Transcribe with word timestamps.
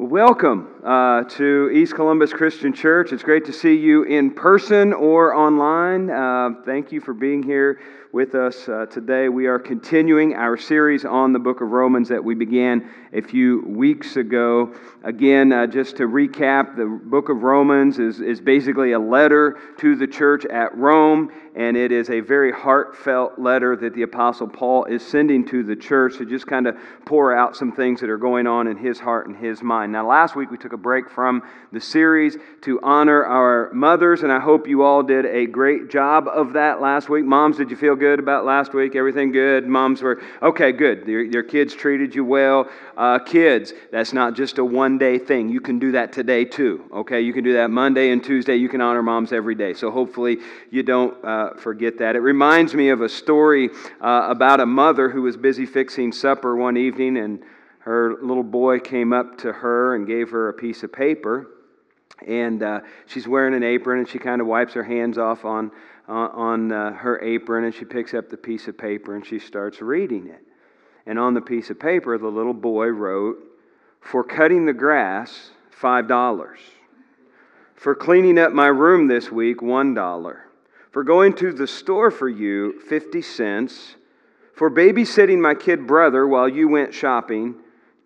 Welcome 0.00 0.79
uh, 0.84 1.24
to 1.24 1.70
East 1.72 1.94
Columbus 1.94 2.32
Christian 2.32 2.72
Church. 2.72 3.12
It's 3.12 3.22
great 3.22 3.44
to 3.46 3.52
see 3.52 3.74
you 3.74 4.04
in 4.04 4.30
person 4.32 4.92
or 4.92 5.34
online. 5.34 6.10
Uh, 6.10 6.62
thank 6.64 6.92
you 6.92 7.00
for 7.00 7.12
being 7.12 7.42
here 7.42 7.80
with 8.12 8.34
us 8.34 8.68
uh, 8.68 8.86
today. 8.86 9.28
We 9.28 9.46
are 9.46 9.58
continuing 9.58 10.34
our 10.34 10.56
series 10.56 11.04
on 11.04 11.32
the 11.32 11.38
book 11.38 11.60
of 11.60 11.70
Romans 11.70 12.08
that 12.08 12.22
we 12.22 12.34
began 12.34 12.90
a 13.12 13.20
few 13.20 13.62
weeks 13.66 14.16
ago. 14.16 14.74
Again, 15.04 15.52
uh, 15.52 15.68
just 15.68 15.96
to 15.98 16.08
recap, 16.08 16.76
the 16.76 16.86
book 16.86 17.28
of 17.28 17.44
Romans 17.44 18.00
is, 18.00 18.20
is 18.20 18.40
basically 18.40 18.92
a 18.92 18.98
letter 18.98 19.58
to 19.78 19.94
the 19.94 20.08
church 20.08 20.44
at 20.46 20.76
Rome, 20.76 21.30
and 21.54 21.76
it 21.76 21.92
is 21.92 22.10
a 22.10 22.18
very 22.20 22.50
heartfelt 22.50 23.38
letter 23.38 23.76
that 23.76 23.94
the 23.94 24.02
Apostle 24.02 24.48
Paul 24.48 24.86
is 24.86 25.06
sending 25.06 25.44
to 25.46 25.62
the 25.62 25.76
church 25.76 26.18
to 26.18 26.26
just 26.26 26.48
kind 26.48 26.66
of 26.66 26.76
pour 27.04 27.32
out 27.32 27.56
some 27.56 27.70
things 27.70 28.00
that 28.00 28.10
are 28.10 28.18
going 28.18 28.46
on 28.48 28.66
in 28.66 28.76
his 28.76 28.98
heart 28.98 29.28
and 29.28 29.36
his 29.36 29.62
mind. 29.62 29.92
Now, 29.92 30.06
last 30.06 30.34
week 30.34 30.50
we 30.50 30.58
took 30.58 30.69
a 30.72 30.76
break 30.76 31.10
from 31.10 31.42
the 31.72 31.80
series 31.80 32.36
to 32.62 32.80
honor 32.82 33.24
our 33.24 33.72
mothers, 33.72 34.22
and 34.22 34.32
I 34.32 34.40
hope 34.40 34.66
you 34.66 34.82
all 34.82 35.02
did 35.02 35.26
a 35.26 35.46
great 35.46 35.90
job 35.90 36.28
of 36.28 36.52
that 36.54 36.80
last 36.80 37.08
week. 37.08 37.24
Moms, 37.24 37.56
did 37.56 37.70
you 37.70 37.76
feel 37.76 37.96
good 37.96 38.18
about 38.18 38.44
last 38.44 38.74
week? 38.74 38.96
Everything 38.96 39.32
good? 39.32 39.66
Moms 39.66 40.02
were, 40.02 40.20
okay, 40.42 40.72
good. 40.72 41.06
Your, 41.06 41.22
your 41.22 41.42
kids 41.42 41.74
treated 41.74 42.14
you 42.14 42.24
well. 42.24 42.68
Uh, 42.96 43.18
kids, 43.18 43.72
that's 43.90 44.12
not 44.12 44.34
just 44.34 44.58
a 44.58 44.64
one 44.64 44.98
day 44.98 45.18
thing. 45.18 45.48
You 45.48 45.60
can 45.60 45.78
do 45.78 45.92
that 45.92 46.12
today 46.12 46.44
too, 46.44 46.84
okay? 46.92 47.20
You 47.20 47.32
can 47.32 47.44
do 47.44 47.54
that 47.54 47.70
Monday 47.70 48.10
and 48.10 48.22
Tuesday. 48.22 48.56
You 48.56 48.68
can 48.68 48.80
honor 48.80 49.02
moms 49.02 49.32
every 49.32 49.54
day. 49.54 49.74
So 49.74 49.90
hopefully 49.90 50.38
you 50.70 50.82
don't 50.82 51.24
uh, 51.24 51.54
forget 51.54 51.98
that. 51.98 52.16
It 52.16 52.20
reminds 52.20 52.74
me 52.74 52.90
of 52.90 53.00
a 53.00 53.08
story 53.08 53.70
uh, 54.00 54.26
about 54.28 54.60
a 54.60 54.66
mother 54.66 55.08
who 55.08 55.22
was 55.22 55.36
busy 55.36 55.66
fixing 55.66 56.12
supper 56.12 56.56
one 56.56 56.76
evening 56.76 57.16
and 57.16 57.42
her 57.90 58.14
little 58.22 58.44
boy 58.44 58.78
came 58.78 59.12
up 59.12 59.38
to 59.38 59.52
her 59.52 59.96
and 59.96 60.06
gave 60.06 60.30
her 60.30 60.48
a 60.48 60.52
piece 60.52 60.82
of 60.82 60.92
paper 60.92 61.48
and 62.26 62.62
uh, 62.62 62.80
she's 63.06 63.26
wearing 63.26 63.54
an 63.54 63.62
apron 63.62 63.98
and 63.98 64.08
she 64.08 64.18
kind 64.18 64.40
of 64.40 64.46
wipes 64.46 64.74
her 64.74 64.84
hands 64.84 65.18
off 65.18 65.44
on 65.44 65.70
on 66.10 66.72
uh, 66.72 66.92
her 66.92 67.20
apron 67.20 67.64
and 67.64 67.74
she 67.74 67.84
picks 67.84 68.14
up 68.14 68.28
the 68.28 68.36
piece 68.36 68.66
of 68.66 68.76
paper 68.76 69.14
and 69.14 69.24
she 69.24 69.38
starts 69.38 69.80
reading 69.80 70.26
it. 70.26 70.42
And 71.06 71.18
on 71.18 71.34
the 71.34 71.40
piece 71.40 71.70
of 71.70 71.78
paper, 71.78 72.18
the 72.18 72.28
little 72.28 72.54
boy 72.54 72.86
wrote, 72.86 73.38
For 74.00 74.24
cutting 74.24 74.66
the 74.66 74.72
grass, 74.72 75.50
$5. 75.80 76.56
For 77.76 77.94
cleaning 77.94 78.38
up 78.38 78.52
my 78.52 78.66
room 78.66 79.06
this 79.06 79.30
week, 79.30 79.58
$1. 79.58 80.36
For 80.90 81.04
going 81.04 81.32
to 81.34 81.52
the 81.52 81.66
store 81.66 82.10
for 82.10 82.28
you, 82.28 82.80
50 82.80 83.22
cents. 83.22 83.94
For 84.52 84.68
babysitting 84.68 85.40
my 85.40 85.54
kid 85.54 85.86
brother 85.86 86.26
while 86.26 86.48
you 86.48 86.68
went 86.68 86.92
shopping, 86.92 87.54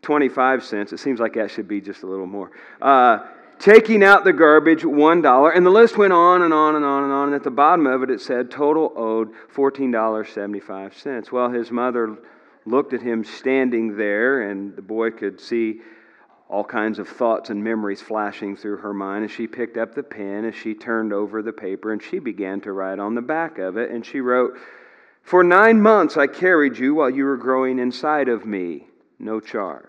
25 0.05 0.63
cents. 0.63 0.93
It 0.93 1.01
seems 1.01 1.19
like 1.19 1.35
that 1.35 1.51
should 1.51 1.67
be 1.67 1.81
just 1.81 2.03
a 2.03 2.07
little 2.07 2.27
more. 2.27 2.53
Uh, 2.81 3.27
taking 3.59 4.05
out 4.05 4.25
the 4.25 4.33
garbage, 4.33 4.83
$1. 4.83 5.57
And 5.57 5.67
the 5.67 5.71
list 5.71 5.97
went 5.97 6.13
on 6.13 6.43
and 6.43 6.55
on 6.55 6.77
and 6.77 6.85
on 6.85 7.05
and 7.05 7.13
on. 7.13 7.29
And 7.29 7.35
at 7.35 7.43
the 7.43 7.51
bottom 7.51 7.87
of 7.87 8.03
it, 8.03 8.11
it 8.11 8.21
said 8.21 8.51
total 8.51 8.93
owed 8.97 9.33
$14.75. 9.55 11.33
Well, 11.33 11.51
his 11.51 11.71
mother 11.71 12.17
looked 12.67 12.93
at 12.93 13.03
him 13.03 13.25
standing 13.25 13.97
there, 13.97 14.51
and 14.51 14.77
the 14.77 14.83
boy 14.83 15.11
could 15.11 15.41
see 15.41 15.81
all 16.49 16.65
kinds 16.65 16.99
of 16.99 17.09
thoughts 17.09 17.51
and 17.51 17.65
memories 17.65 18.01
flashing 18.01 18.57
through 18.57 18.77
her 18.77 18.93
mind. 18.93 19.25
And 19.25 19.33
she 19.33 19.47
picked 19.47 19.77
up 19.77 19.95
the 19.95 20.03
pen 20.03 20.45
as 20.45 20.55
she 20.55 20.75
turned 20.75 21.13
over 21.13 21.43
the 21.43 21.53
paper 21.53 21.93
and 21.93 22.03
she 22.03 22.19
began 22.19 22.61
to 22.61 22.73
write 22.73 22.99
on 22.99 23.15
the 23.15 23.23
back 23.23 23.59
of 23.59 23.77
it. 23.77 23.91
And 23.91 24.05
she 24.05 24.21
wrote, 24.21 24.57
For 25.23 25.43
nine 25.43 25.81
months 25.81 26.17
I 26.17 26.27
carried 26.27 26.79
you 26.79 26.95
while 26.95 27.11
you 27.11 27.25
were 27.25 27.39
growing 27.39 27.79
inside 27.79 28.29
of 28.29 28.45
me, 28.45 28.87
no 29.19 29.41
charge. 29.41 29.85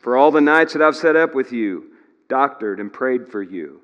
For 0.00 0.16
all 0.16 0.30
the 0.30 0.40
nights 0.40 0.72
that 0.72 0.82
I've 0.82 0.96
set 0.96 1.16
up 1.16 1.34
with 1.34 1.52
you, 1.52 1.92
doctored 2.28 2.80
and 2.80 2.92
prayed 2.92 3.28
for 3.28 3.42
you. 3.42 3.80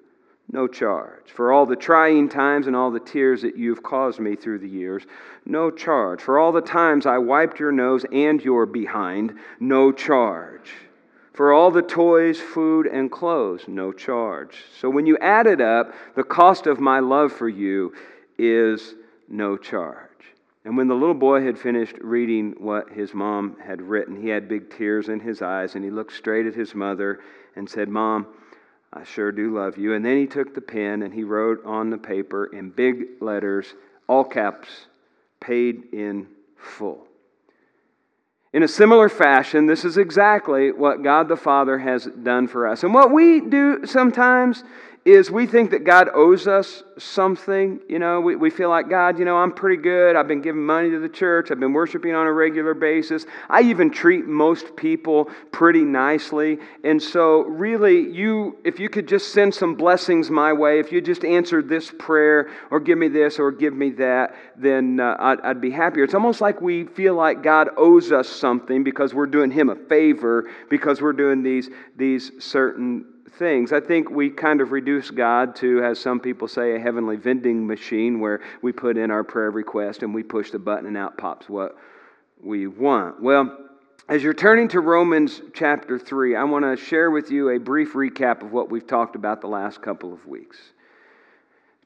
No 0.51 0.69
charge. 0.69 1.31
For 1.35 1.53
all 1.53 1.65
the 1.65 1.77
trying 1.77 2.29
times 2.29 2.67
and 2.67 2.77
all 2.77 2.91
the 2.91 3.01
tears 3.01 3.43
that 3.43 3.57
you've 3.57 3.83
caused 3.83 4.21
me 4.21 4.37
through 4.37 4.59
the 4.59 4.69
years, 4.69 5.05
no 5.47 5.71
charge. 5.71 6.21
For 6.21 6.39
all 6.39 6.53
the 6.53 6.61
times 6.61 7.07
I 7.07 7.19
wiped 7.19 7.59
your 7.59 7.73
nose 7.73 8.05
and 8.13 8.43
your 8.43 8.67
behind, 8.67 9.39
no 9.61 9.93
charge. 9.93 10.71
For 11.33 11.53
all 11.53 11.71
the 11.71 11.83
toys, 11.83 12.39
food, 12.39 12.87
and 12.87 13.11
clothes, 13.11 13.65
no 13.67 13.93
charge. 13.93 14.65
So 14.79 14.91
when 14.91 15.07
you 15.07 15.17
add 15.19 15.47
it 15.47 15.63
up, 15.63 15.95
the 16.15 16.25
cost 16.25 16.67
of 16.67 16.79
my 16.79 17.01
love 17.01 17.33
for 17.33 17.49
you 17.49 17.95
is 18.37 18.95
no 19.29 19.57
charge. 19.57 20.12
And 20.65 20.77
when 20.77 20.87
the 20.87 20.95
little 20.95 21.15
boy 21.15 21.45
had 21.45 21.59
finished 21.59 21.97
reading 22.01 22.55
what 22.59 22.91
his 22.91 23.13
mom 23.15 23.57
had 23.65 23.83
written, 23.83 24.21
he 24.21 24.29
had 24.29 24.49
big 24.49 24.71
tears 24.71 25.09
in 25.09 25.19
his 25.19 25.43
eyes 25.43 25.75
and 25.75 25.85
he 25.85 25.91
looked 25.91 26.13
straight 26.13 26.47
at 26.47 26.55
his 26.55 26.75
mother 26.75 27.21
and 27.57 27.69
said, 27.69 27.89
Mom, 27.89 28.27
I 28.93 29.05
sure 29.05 29.33
do 29.33 29.57
love 29.57 29.77
you. 29.77 29.95
And 29.95 30.05
then 30.05 30.19
he 30.19 30.27
took 30.27 30.55
the 30.55 30.61
pen 30.61 31.03
and 31.03 31.13
he 31.13 31.25
wrote 31.25 31.65
on 31.65 31.91
the 31.91 31.99
paper 31.99 32.47
in 32.47 32.71
big 32.71 33.21
letters, 33.21 33.75
all 34.07 34.25
caps, 34.25 34.69
paid 35.41 35.93
in 35.93 36.29
full. 36.57 37.07
In 38.53 38.63
a 38.63 38.69
similar 38.69 39.09
fashion, 39.09 39.67
this 39.67 39.85
is 39.85 39.97
exactly 39.97 40.73
what 40.73 41.03
God 41.03 41.29
the 41.29 41.37
Father 41.37 41.79
has 41.79 42.05
done 42.05 42.47
for 42.47 42.69
us. 42.69 42.85
And 42.85 42.93
what 42.93 43.11
we 43.11 43.41
do 43.41 43.87
sometimes 43.87 44.63
is 45.05 45.33
we 45.33 45.47
think 45.47 45.73
that 45.73 45.83
God 45.83 46.09
owes 46.15 46.47
us 46.47 46.85
something. 46.97 47.81
You 47.89 47.99
know, 47.99 48.21
we, 48.21 48.37
we 48.37 48.51
feel 48.51 48.69
like, 48.69 48.89
God, 48.89 49.19
you 49.19 49.25
know, 49.25 49.37
I'm 49.37 49.53
pretty 49.53 49.83
good. 49.83 50.15
I've 50.15 50.29
been 50.29 50.43
giving 50.43 50.65
money 50.65 50.91
to 50.91 51.01
the 51.01 51.09
church. 51.09 51.51
I've 51.51 51.59
been 51.59 51.73
worshiping 51.73 52.15
on 52.15 52.29
a 52.29 52.33
regular 52.33 52.73
basis. 52.73 53.27
I 53.51 53.63
even 53.63 53.91
treat 53.91 54.27
most 54.27 54.77
people 54.77 55.29
pretty 55.51 55.83
nicely. 55.83 56.59
And 56.85 57.03
so, 57.03 57.41
really, 57.43 58.09
you, 58.11 58.59
if 58.65 58.79
you 58.79 58.89
could 58.89 59.09
just 59.09 59.33
send 59.33 59.53
some 59.53 59.75
blessings 59.75 60.31
my 60.31 60.53
way, 60.53 60.79
if 60.79 60.93
you 60.93 61.01
just 61.01 61.25
answer 61.25 61.63
this 61.63 61.93
prayer 61.99 62.51
or 62.71 62.79
give 62.79 62.97
me 62.97 63.09
this 63.09 63.41
or 63.41 63.51
give 63.51 63.75
me 63.75 63.91
that, 63.91 64.37
then 64.57 65.01
uh, 65.01 65.17
I'd, 65.19 65.41
I'd 65.41 65.61
be 65.61 65.73
happier. 65.73 66.05
It's 66.05 66.15
almost 66.15 66.41
like 66.41 66.61
we 66.61 66.85
feel 66.85 67.17
like 67.17 67.43
God 67.43 67.71
owes 67.77 68.13
us 68.13 68.29
something 68.29 68.85
because 68.85 69.15
we're 69.15 69.27
doing 69.27 69.51
Him 69.51 69.69
a 69.69 69.75
favor 69.75 70.49
because 70.71 71.03
we're 71.03 71.13
doing 71.13 71.43
these, 71.43 71.71
these 71.97 72.31
certain 72.39 73.07
things. 73.35 73.73
I 73.73 73.81
think 73.81 74.11
we 74.11 74.31
kind 74.31 74.61
of 74.61 74.73
reduce 74.73 75.11
God 75.11 75.57
to, 75.57 75.83
as 75.83 75.99
some 75.99 76.21
people 76.21 76.49
say, 76.49 76.77
a 76.77 76.79
heavenly 76.79 77.17
vending 77.17 77.67
machine 77.67 78.21
where 78.21 78.41
we 78.61 78.73
put 78.73 78.97
in 78.97 79.11
our 79.11 79.25
prayer 79.25 79.51
request 79.51 80.03
and 80.03 80.15
we 80.15 80.23
push 80.23 80.51
the 80.51 80.59
button 80.59 80.87
and 80.87 80.97
out 80.97 81.17
pops 81.17 81.49
what 81.49 81.77
we 82.43 82.67
want. 82.67 83.23
Well, 83.23 83.59
as 84.09 84.23
you're 84.23 84.35
turning 84.35 84.69
to 84.69 84.81
Romans 84.81 85.41
chapter 85.55 85.99
3, 85.99 86.37
I 86.37 86.45
want 86.45 86.65
to 86.65 86.77
share 86.77 87.11
with 87.11 87.31
you 87.31 87.51
a 87.51 87.59
brief 87.59 87.95
recap 87.95 88.43
of 88.43 88.53
what 88.53 88.71
we've 88.71 88.87
talked 88.87 89.17
about 89.17 89.41
the 89.41 89.47
last 89.47 89.81
couple 89.81 90.13
of 90.13 90.27
weeks. 90.27 90.59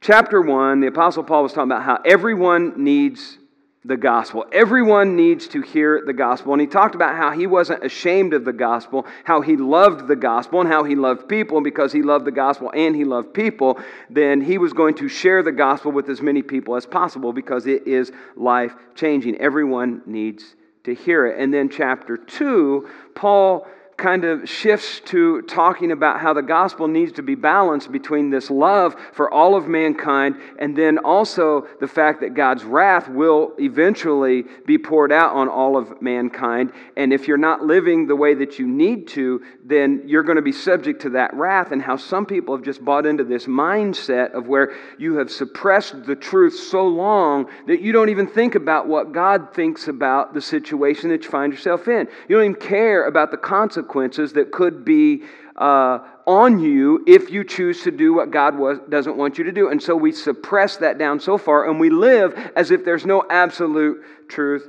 Chapter 0.01 0.41
1, 0.41 0.81
the 0.81 0.87
Apostle 0.89 1.25
Paul 1.25 1.43
was 1.43 1.53
talking 1.53 1.71
about 1.71 1.83
how 1.83 1.99
everyone 2.05 2.83
needs 2.83 3.39
the 3.87 3.97
gospel. 3.97 4.45
Everyone 4.51 5.15
needs 5.15 5.47
to 5.49 5.63
hear 5.63 6.03
the 6.05 6.13
gospel. 6.13 6.53
And 6.53 6.61
he 6.61 6.67
talked 6.67 6.97
about 6.97 7.15
how 7.15 7.31
he 7.31 7.47
wasn't 7.47 7.85
ashamed 7.85 8.35
of 8.35 8.45
the 8.45 8.53
gospel, 8.53 9.07
how 9.25 9.41
he 9.41 9.57
loved 9.57 10.09
the 10.09 10.17
gospel, 10.17 10.61
and 10.61 10.69
how 10.69 10.83
he 10.83 10.97
loved 10.97 11.29
people. 11.29 11.59
And 11.59 11.65
because 11.65 11.93
he 11.93 12.03
loved 12.03 12.25
the 12.25 12.33
gospel 12.33 12.73
and 12.75 12.97
he 12.97 13.05
loved 13.05 13.33
people, 13.33 13.79
then 14.11 14.41
he 14.41 14.59
was 14.59 14.73
going 14.73 14.95
to 14.97 15.09
share 15.09 15.43
the 15.43 15.53
gospel 15.53 15.93
with 15.93 16.09
as 16.09 16.21
many 16.21 16.43
people 16.43 16.75
as 16.75 16.85
possible 16.85 17.33
because 17.33 17.67
it 17.67 17.87
is 17.87 18.11
life 18.35 18.75
changing. 18.97 19.37
Everyone 19.37 20.03
needs 20.05 20.57
to 20.85 20.95
hear 20.95 21.27
it. 21.27 21.39
And 21.39 21.55
then, 21.55 21.69
chapter 21.69 22.17
2, 22.17 22.89
Paul 23.15 23.67
kind 23.97 24.25
of 24.25 24.49
shifts 24.49 25.01
to 25.07 25.41
talking 25.43 25.91
about 25.91 26.21
how 26.21 26.35
the 26.35 26.43
gospel 26.43 26.87
needs 26.87 27.13
to 27.13 27.23
be 27.23 27.35
balanced 27.35 27.91
between 27.91 28.29
this 28.29 28.51
love 28.51 28.95
for 29.13 29.33
all 29.33 29.55
of 29.55 29.69
mankind 29.69 30.37
and 30.59 30.77
then 30.77 30.99
also 30.99 31.67
the 31.81 31.87
fact 31.87 32.21
that 32.21 32.35
God's 32.35 32.63
wrath 32.63 33.09
will 33.09 33.53
eventually 33.59 34.45
be 34.67 34.77
poured 34.77 35.13
out 35.13 35.35
on 35.35 35.49
all 35.49 35.79
of 35.79 36.03
mankind. 36.03 36.73
And 36.97 37.13
if 37.13 37.27
you're 37.27 37.39
not 37.39 37.63
living 37.63 38.07
the 38.07 38.17
way 38.17 38.35
that 38.35 38.59
you 38.59 38.67
need 38.67 39.09
to, 39.09 39.43
then 39.65 40.03
you're 40.05 40.23
going 40.23 40.37
to 40.37 40.43
be 40.43 40.53
subject 40.53 41.01
to 41.03 41.11
that 41.11 41.33
wrath. 41.33 41.73
And 41.73 41.81
how 41.81 41.97
some 41.97 42.27
people 42.27 42.55
have 42.55 42.65
just 42.65 42.85
bought 42.85 43.07
into 43.07 43.25
this 43.25 43.47
mindset 43.47 44.33
of 44.33 44.47
where 44.47 44.75
you 44.99 45.17
have 45.17 45.31
suppressed 45.31 46.05
the 46.05 46.17
truth 46.17 46.55
so 46.55 46.87
long 46.87 47.49
that 47.67 47.81
you 47.81 47.93
don't 47.93 48.11
even 48.11 48.27
think 48.27 48.57
about 48.57 48.87
what 48.89 49.13
God 49.13 49.55
thinks 49.55 49.89
about 49.89 50.35
the 50.35 50.41
situation 50.43 51.09
that 51.11 51.25
you 51.25 51.31
find 51.31 51.53
yourself 51.53 51.89
in. 51.89 52.09
You 52.29 52.37
don't 52.37 52.45
even 52.45 52.61
care 52.61 53.07
about 53.07 53.31
the 53.31 53.39
consequences 53.39 53.86
consequences 53.87 54.33
that 54.35 54.51
could 54.53 54.85
be 54.85 55.23
uh, 55.57 55.99
on 56.27 56.59
you 56.59 57.05
if 57.07 57.31
you 57.31 57.45
choose 57.45 57.83
to 57.83 57.91
do 57.91 58.13
what 58.13 58.31
God 58.31 58.59
was, 58.59 58.79
doesn't 58.89 59.17
want 59.17 59.39
you 59.39 59.45
to 59.45 59.53
do. 59.53 59.71
And 59.71 59.83
so 59.83 59.97
we 59.97 60.13
suppress 60.13 60.77
that 60.79 60.99
down 60.99 61.21
so 61.21 61.39
far 61.39 61.69
and 61.69 61.81
we 61.81 61.91
live 61.91 62.35
as 62.57 62.71
if 62.71 62.85
there's 62.85 63.07
no 63.07 63.25
absolute 63.31 64.03
truth 64.29 64.69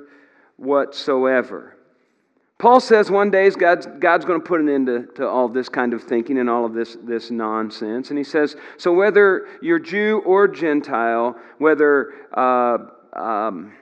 whatsoever. 0.58 1.74
Paul 2.60 2.80
says 2.80 3.12
one 3.12 3.30
day 3.30 3.50
God's, 3.52 3.86
God's 4.00 4.26
going 4.26 4.42
to 4.42 4.46
put 4.46 4.62
an 4.62 4.70
end 4.70 4.88
to, 4.88 5.06
to 5.18 5.28
all 5.28 5.48
this 5.48 5.70
kind 5.70 5.94
of 5.94 6.04
thinking 6.04 6.40
and 6.40 6.50
all 6.50 6.66
of 6.66 6.74
this, 6.74 6.98
this 7.04 7.30
nonsense. 7.30 8.10
And 8.10 8.18
he 8.18 8.24
says, 8.24 8.56
So 8.78 8.94
whether 8.94 9.48
you're 9.62 9.80
Jew 9.80 10.24
or 10.26 10.48
Gentile, 10.48 11.36
whether 11.60 12.14
uh, 12.34 12.78
um, 13.14 13.74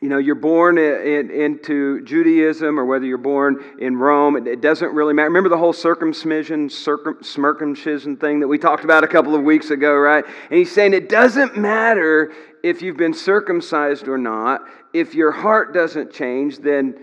you 0.00 0.08
know, 0.08 0.18
you're 0.18 0.34
born 0.34 0.76
in, 0.78 1.30
into 1.30 2.02
Judaism 2.02 2.78
or 2.78 2.84
whether 2.84 3.06
you're 3.06 3.16
born 3.16 3.64
in 3.78 3.96
Rome, 3.96 4.36
it, 4.36 4.46
it 4.46 4.60
doesn't 4.60 4.92
really 4.92 5.14
matter. 5.14 5.28
Remember 5.28 5.48
the 5.48 5.56
whole 5.56 5.72
circumcision, 5.72 6.68
circum, 6.68 7.18
circumcision 7.22 8.16
thing 8.16 8.40
that 8.40 8.48
we 8.48 8.58
talked 8.58 8.84
about 8.84 9.04
a 9.04 9.08
couple 9.08 9.34
of 9.34 9.42
weeks 9.42 9.70
ago, 9.70 9.94
right? 9.94 10.24
And 10.24 10.58
he's 10.58 10.72
saying 10.72 10.92
it 10.92 11.08
doesn't 11.08 11.56
matter 11.56 12.32
if 12.62 12.82
you've 12.82 12.96
been 12.98 13.14
circumcised 13.14 14.06
or 14.06 14.18
not. 14.18 14.62
If 14.92 15.14
your 15.14 15.32
heart 15.32 15.72
doesn't 15.72 16.12
change, 16.12 16.58
then 16.58 16.94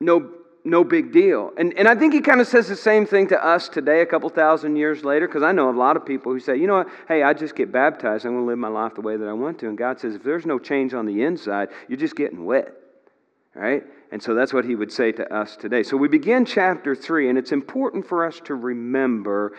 no, 0.00 0.32
no 0.68 0.84
big 0.84 1.12
deal. 1.12 1.52
And, 1.56 1.72
and 1.78 1.88
I 1.88 1.94
think 1.94 2.12
he 2.12 2.20
kind 2.20 2.40
of 2.40 2.46
says 2.46 2.68
the 2.68 2.76
same 2.76 3.06
thing 3.06 3.28
to 3.28 3.44
us 3.44 3.68
today, 3.68 4.00
a 4.00 4.06
couple 4.06 4.28
thousand 4.28 4.76
years 4.76 5.04
later, 5.04 5.26
because 5.26 5.42
I 5.42 5.52
know 5.52 5.70
a 5.70 5.72
lot 5.72 5.96
of 5.96 6.04
people 6.04 6.32
who 6.32 6.40
say, 6.40 6.56
you 6.56 6.66
know 6.66 6.78
what, 6.78 6.88
hey, 7.08 7.22
I 7.22 7.32
just 7.32 7.54
get 7.54 7.72
baptized. 7.72 8.24
I'm 8.24 8.32
going 8.32 8.44
to 8.44 8.46
live 8.48 8.58
my 8.58 8.68
life 8.68 8.94
the 8.94 9.00
way 9.00 9.16
that 9.16 9.28
I 9.28 9.32
want 9.32 9.58
to. 9.60 9.68
And 9.68 9.78
God 9.78 9.98
says, 9.98 10.14
if 10.14 10.22
there's 10.22 10.46
no 10.46 10.58
change 10.58 10.94
on 10.94 11.06
the 11.06 11.22
inside, 11.22 11.68
you're 11.88 11.98
just 11.98 12.16
getting 12.16 12.44
wet. 12.44 12.74
Right? 13.54 13.84
And 14.12 14.22
so 14.22 14.34
that's 14.34 14.52
what 14.52 14.64
he 14.64 14.74
would 14.74 14.92
say 14.92 15.12
to 15.12 15.34
us 15.34 15.56
today. 15.56 15.82
So 15.82 15.96
we 15.96 16.08
begin 16.08 16.44
chapter 16.44 16.94
3, 16.94 17.28
and 17.28 17.38
it's 17.38 17.52
important 17.52 18.06
for 18.06 18.24
us 18.24 18.40
to 18.44 18.54
remember 18.54 19.54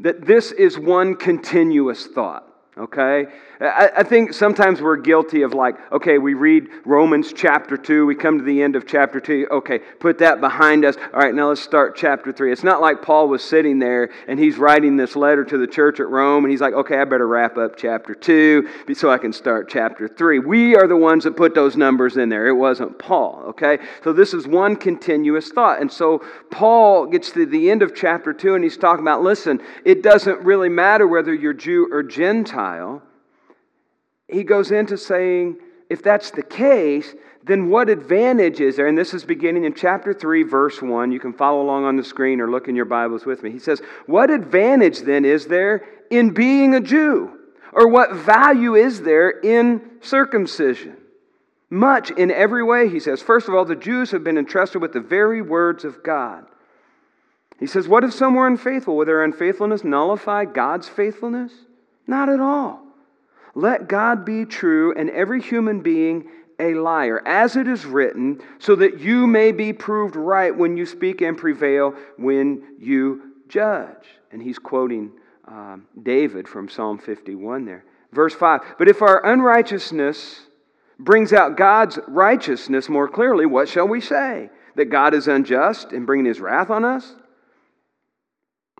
that 0.00 0.26
this 0.26 0.50
is 0.50 0.78
one 0.78 1.14
continuous 1.14 2.06
thought 2.06 2.53
okay? 2.76 3.26
I, 3.60 3.90
I, 3.98 4.02
think 4.02 4.32
sometimes 4.32 4.82
we're 4.82 4.96
guilty 4.96 5.42
of 5.42 5.54
like, 5.54 5.76
okay, 5.92 6.18
we 6.18 6.34
read 6.34 6.68
Romans 6.84 7.32
chapter 7.32 7.76
2, 7.76 8.04
we 8.04 8.16
come 8.16 8.38
to 8.38 8.44
the 8.44 8.62
end 8.62 8.74
of 8.74 8.84
chapter 8.84 9.20
2, 9.20 9.46
okay, 9.50 9.78
put 9.78 10.18
that 10.18 10.40
behind 10.40 10.84
us. 10.84 10.96
All 11.12 11.20
right, 11.20 11.32
now 11.32 11.48
let's 11.48 11.60
start 11.60 11.96
chapter 11.96 12.32
3. 12.32 12.52
It's 12.52 12.64
not 12.64 12.80
like 12.80 13.00
Paul 13.00 13.28
was 13.28 13.44
sitting 13.44 13.78
there 13.78 14.10
and 14.26 14.40
he's 14.40 14.58
writing 14.58 14.96
this 14.96 15.14
letter 15.14 15.44
to 15.44 15.56
the 15.56 15.68
church 15.68 16.00
at 16.00 16.08
Rome 16.08 16.44
and 16.44 16.50
he's 16.50 16.60
like, 16.60 16.74
okay, 16.74 16.98
I 16.98 17.04
better 17.04 17.28
wrap 17.28 17.56
up 17.56 17.76
chapter 17.76 18.12
2 18.12 18.68
so 18.94 19.08
I 19.08 19.18
can 19.18 19.32
start 19.32 19.68
chapter 19.68 20.08
3. 20.08 20.40
We 20.40 20.74
are 20.74 20.88
the 20.88 20.96
ones 20.96 21.22
that 21.24 21.36
put 21.36 21.54
those 21.54 21.76
numbers 21.76 22.16
in 22.16 22.28
there. 22.28 22.48
It 22.48 22.54
wasn't 22.54 22.98
Paul, 22.98 23.44
okay? 23.50 23.78
So 24.02 24.12
this 24.12 24.34
is 24.34 24.48
one 24.48 24.74
continuous 24.74 25.50
thought. 25.50 25.80
And 25.80 25.90
so 25.90 26.24
Paul 26.50 27.06
gets 27.06 27.30
to 27.32 27.46
the 27.46 27.70
end 27.70 27.82
of 27.82 27.94
chapter 27.94 28.32
2 28.32 28.56
and 28.56 28.64
he's 28.64 28.76
talking 28.76 29.04
about, 29.04 29.22
listen, 29.22 29.62
it 29.84 30.02
doesn't 30.02 30.40
really 30.40 30.68
matter 30.68 31.06
whether 31.06 31.32
you're 31.32 31.52
Jew 31.52 31.88
or 31.92 32.02
Gentile 32.02 32.63
he 34.28 34.42
goes 34.42 34.70
into 34.70 34.96
saying, 34.96 35.56
if 35.90 36.02
that's 36.02 36.30
the 36.30 36.42
case, 36.42 37.14
then 37.44 37.68
what 37.68 37.90
advantage 37.90 38.60
is 38.60 38.76
there? 38.76 38.86
And 38.86 38.96
this 38.96 39.12
is 39.12 39.24
beginning 39.24 39.64
in 39.64 39.74
chapter 39.74 40.14
3, 40.14 40.44
verse 40.44 40.80
1. 40.80 41.12
You 41.12 41.20
can 41.20 41.34
follow 41.34 41.60
along 41.60 41.84
on 41.84 41.96
the 41.96 42.04
screen 42.04 42.40
or 42.40 42.50
look 42.50 42.68
in 42.68 42.74
your 42.74 42.86
Bibles 42.86 43.26
with 43.26 43.42
me. 43.42 43.50
He 43.50 43.58
says, 43.58 43.82
What 44.06 44.30
advantage 44.30 45.00
then 45.00 45.24
is 45.24 45.46
there 45.46 45.84
in 46.10 46.30
being 46.30 46.74
a 46.74 46.80
Jew? 46.80 47.38
Or 47.72 47.88
what 47.88 48.12
value 48.14 48.76
is 48.76 49.02
there 49.02 49.28
in 49.28 49.82
circumcision? 50.00 50.96
Much 51.68 52.10
in 52.10 52.30
every 52.30 52.62
way, 52.62 52.88
he 52.88 53.00
says. 53.00 53.20
First 53.20 53.48
of 53.48 53.54
all, 53.54 53.64
the 53.64 53.76
Jews 53.76 54.12
have 54.12 54.24
been 54.24 54.38
entrusted 54.38 54.80
with 54.80 54.92
the 54.92 55.00
very 55.00 55.42
words 55.42 55.84
of 55.84 56.02
God. 56.02 56.46
He 57.60 57.66
says, 57.66 57.88
What 57.88 58.04
if 58.04 58.14
some 58.14 58.34
were 58.34 58.46
unfaithful? 58.46 58.96
Would 58.96 59.08
their 59.08 59.22
unfaithfulness 59.22 59.84
nullify 59.84 60.46
God's 60.46 60.88
faithfulness? 60.88 61.52
Not 62.06 62.28
at 62.28 62.40
all. 62.40 62.80
Let 63.54 63.88
God 63.88 64.24
be 64.24 64.44
true 64.44 64.94
and 64.94 65.10
every 65.10 65.40
human 65.40 65.80
being 65.80 66.28
a 66.58 66.74
liar, 66.74 67.20
as 67.26 67.56
it 67.56 67.66
is 67.66 67.84
written, 67.84 68.40
so 68.58 68.76
that 68.76 69.00
you 69.00 69.26
may 69.26 69.52
be 69.52 69.72
proved 69.72 70.16
right 70.16 70.56
when 70.56 70.76
you 70.76 70.86
speak 70.86 71.20
and 71.20 71.36
prevail 71.36 71.94
when 72.16 72.62
you 72.78 73.34
judge. 73.48 74.06
And 74.30 74.42
he's 74.42 74.58
quoting 74.58 75.12
um, 75.46 75.86
David 76.02 76.48
from 76.48 76.68
Psalm 76.68 76.98
51 76.98 77.64
there. 77.64 77.84
Verse 78.12 78.34
5 78.34 78.76
But 78.78 78.88
if 78.88 79.02
our 79.02 79.24
unrighteousness 79.26 80.46
brings 80.98 81.32
out 81.32 81.56
God's 81.56 81.98
righteousness 82.06 82.88
more 82.88 83.08
clearly, 83.08 83.46
what 83.46 83.68
shall 83.68 83.88
we 83.88 84.00
say? 84.00 84.50
That 84.76 84.86
God 84.86 85.14
is 85.14 85.28
unjust 85.28 85.92
in 85.92 86.04
bringing 86.04 86.26
his 86.26 86.40
wrath 86.40 86.70
on 86.70 86.84
us? 86.84 87.14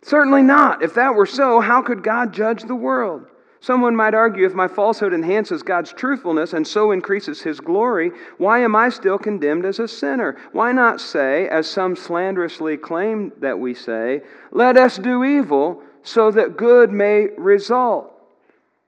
Certainly 0.04 0.42
not. 0.42 0.82
If 0.82 0.92
that 0.94 1.14
were 1.14 1.24
so, 1.24 1.60
how 1.60 1.80
could 1.80 2.02
God 2.02 2.34
judge 2.34 2.64
the 2.64 2.74
world? 2.74 3.24
Someone 3.60 3.96
might 3.96 4.12
argue 4.12 4.44
if 4.44 4.52
my 4.52 4.68
falsehood 4.68 5.14
enhances 5.14 5.62
God's 5.62 5.94
truthfulness 5.94 6.52
and 6.52 6.66
so 6.66 6.90
increases 6.90 7.40
his 7.40 7.58
glory, 7.58 8.10
why 8.36 8.58
am 8.58 8.76
I 8.76 8.90
still 8.90 9.16
condemned 9.16 9.64
as 9.64 9.78
a 9.78 9.88
sinner? 9.88 10.36
Why 10.52 10.72
not 10.72 11.00
say, 11.00 11.48
as 11.48 11.70
some 11.70 11.96
slanderously 11.96 12.76
claim 12.76 13.32
that 13.40 13.58
we 13.58 13.72
say, 13.72 14.20
let 14.52 14.76
us 14.76 14.98
do 14.98 15.24
evil 15.24 15.82
so 16.02 16.30
that 16.32 16.58
good 16.58 16.90
may 16.90 17.28
result? 17.38 18.12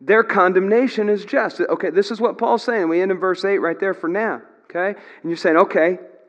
Their 0.02 0.22
condemnation 0.22 1.08
is 1.08 1.24
just. 1.24 1.60
Okay, 1.60 1.88
this 1.88 2.10
is 2.10 2.20
what 2.20 2.36
Paul's 2.36 2.62
saying. 2.62 2.90
We 2.90 3.00
end 3.00 3.10
in 3.10 3.18
verse 3.18 3.42
8 3.42 3.56
right 3.56 3.80
there 3.80 3.94
for 3.94 4.08
now. 4.08 4.42
Okay? 4.64 5.00
And 5.22 5.30
you're 5.30 5.38
saying, 5.38 5.56
okay, 5.56 5.98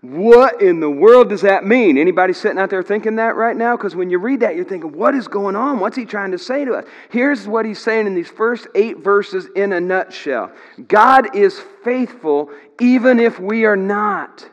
What 0.00 0.62
in 0.62 0.78
the 0.78 0.90
world 0.90 1.28
does 1.28 1.40
that 1.40 1.66
mean? 1.66 1.98
Anybody 1.98 2.32
sitting 2.32 2.58
out 2.58 2.70
there 2.70 2.84
thinking 2.84 3.16
that 3.16 3.34
right 3.34 3.56
now? 3.56 3.76
Because 3.76 3.96
when 3.96 4.10
you 4.10 4.18
read 4.18 4.40
that, 4.40 4.54
you're 4.54 4.64
thinking, 4.64 4.92
what 4.92 5.14
is 5.14 5.26
going 5.26 5.56
on? 5.56 5.80
What's 5.80 5.96
he 5.96 6.04
trying 6.04 6.30
to 6.30 6.38
say 6.38 6.64
to 6.64 6.74
us? 6.74 6.84
Here's 7.10 7.48
what 7.48 7.64
he's 7.66 7.80
saying 7.80 8.06
in 8.06 8.14
these 8.14 8.28
first 8.28 8.68
eight 8.76 8.98
verses 8.98 9.48
in 9.56 9.72
a 9.72 9.80
nutshell 9.80 10.52
God 10.86 11.34
is 11.34 11.60
faithful 11.82 12.50
even 12.80 13.18
if 13.18 13.40
we 13.40 13.64
are 13.64 13.76
not. 13.76 14.48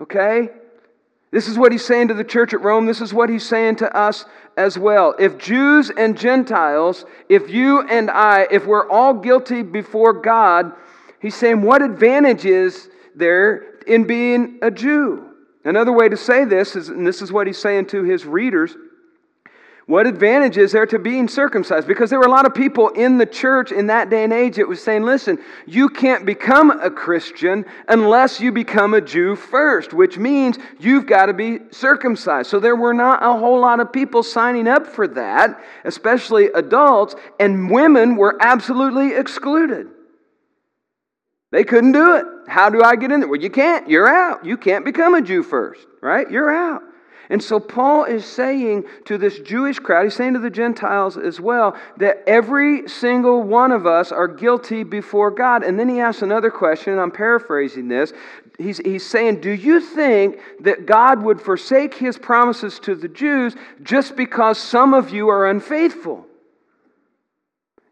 Okay? 0.00 0.48
This 1.30 1.46
is 1.46 1.56
what 1.56 1.70
he's 1.70 1.84
saying 1.84 2.08
to 2.08 2.14
the 2.14 2.24
church 2.24 2.52
at 2.52 2.60
Rome. 2.60 2.86
This 2.86 3.00
is 3.00 3.14
what 3.14 3.28
he's 3.28 3.46
saying 3.46 3.76
to 3.76 3.96
us 3.96 4.24
as 4.56 4.76
well. 4.76 5.14
If 5.16 5.38
Jews 5.38 5.90
and 5.96 6.18
Gentiles, 6.18 7.04
if 7.28 7.48
you 7.50 7.82
and 7.82 8.10
I, 8.10 8.48
if 8.50 8.66
we're 8.66 8.90
all 8.90 9.14
guilty 9.14 9.62
before 9.62 10.12
God, 10.12 10.72
he's 11.20 11.36
saying, 11.36 11.62
what 11.62 11.82
advantage 11.82 12.46
is 12.46 12.90
there 13.14 13.69
in 13.86 14.04
being 14.04 14.58
a 14.62 14.70
Jew. 14.70 15.26
Another 15.64 15.92
way 15.92 16.08
to 16.08 16.16
say 16.16 16.44
this 16.44 16.74
is, 16.74 16.88
and 16.88 17.06
this 17.06 17.20
is 17.20 17.30
what 17.30 17.46
he's 17.46 17.58
saying 17.58 17.86
to 17.86 18.02
his 18.02 18.24
readers, 18.24 18.74
what 19.90 20.06
advantage 20.06 20.56
is 20.56 20.70
there 20.70 20.86
to 20.86 21.00
being 21.00 21.26
circumcised? 21.26 21.88
Because 21.88 22.10
there 22.10 22.20
were 22.20 22.26
a 22.26 22.30
lot 22.30 22.46
of 22.46 22.54
people 22.54 22.90
in 22.90 23.18
the 23.18 23.26
church 23.26 23.72
in 23.72 23.88
that 23.88 24.08
day 24.08 24.22
and 24.22 24.32
age 24.32 24.54
that 24.54 24.68
was 24.68 24.80
saying, 24.80 25.02
listen, 25.02 25.36
you 25.66 25.88
can't 25.88 26.24
become 26.24 26.70
a 26.70 26.88
Christian 26.88 27.64
unless 27.88 28.40
you 28.40 28.52
become 28.52 28.94
a 28.94 29.00
Jew 29.00 29.34
first, 29.34 29.92
which 29.92 30.16
means 30.16 30.58
you've 30.78 31.06
got 31.06 31.26
to 31.26 31.32
be 31.32 31.58
circumcised. 31.72 32.48
So 32.50 32.60
there 32.60 32.76
were 32.76 32.94
not 32.94 33.20
a 33.20 33.36
whole 33.36 33.58
lot 33.58 33.80
of 33.80 33.92
people 33.92 34.22
signing 34.22 34.68
up 34.68 34.86
for 34.86 35.08
that, 35.08 35.60
especially 35.84 36.46
adults, 36.54 37.16
and 37.40 37.68
women 37.68 38.14
were 38.14 38.38
absolutely 38.40 39.14
excluded. 39.14 39.88
They 41.50 41.64
couldn't 41.64 41.92
do 41.92 42.16
it. 42.16 42.24
How 42.46 42.70
do 42.70 42.82
I 42.82 42.96
get 42.96 43.10
in 43.10 43.20
there? 43.20 43.28
Well, 43.28 43.40
you 43.40 43.50
can't. 43.50 43.88
You're 43.88 44.08
out. 44.08 44.44
You 44.44 44.56
can't 44.56 44.84
become 44.84 45.14
a 45.14 45.22
Jew 45.22 45.42
first, 45.42 45.86
right? 46.00 46.30
You're 46.30 46.54
out. 46.54 46.82
And 47.30 47.40
so 47.40 47.60
Paul 47.60 48.04
is 48.04 48.24
saying 48.24 48.84
to 49.04 49.16
this 49.16 49.38
Jewish 49.38 49.78
crowd, 49.78 50.02
he's 50.02 50.16
saying 50.16 50.34
to 50.34 50.40
the 50.40 50.50
Gentiles 50.50 51.16
as 51.16 51.40
well, 51.40 51.76
that 51.98 52.24
every 52.26 52.88
single 52.88 53.40
one 53.44 53.70
of 53.70 53.86
us 53.86 54.10
are 54.10 54.26
guilty 54.26 54.82
before 54.82 55.30
God. 55.30 55.62
And 55.62 55.78
then 55.78 55.88
he 55.88 56.00
asks 56.00 56.22
another 56.22 56.50
question, 56.50 56.92
and 56.92 57.00
I'm 57.00 57.12
paraphrasing 57.12 57.86
this. 57.86 58.12
He's, 58.58 58.78
he's 58.78 59.06
saying, 59.06 59.40
Do 59.40 59.50
you 59.50 59.80
think 59.80 60.40
that 60.60 60.86
God 60.86 61.22
would 61.22 61.40
forsake 61.40 61.94
his 61.94 62.18
promises 62.18 62.80
to 62.80 62.96
the 62.96 63.08
Jews 63.08 63.54
just 63.82 64.16
because 64.16 64.58
some 64.58 64.92
of 64.92 65.10
you 65.10 65.28
are 65.28 65.48
unfaithful? 65.48 66.26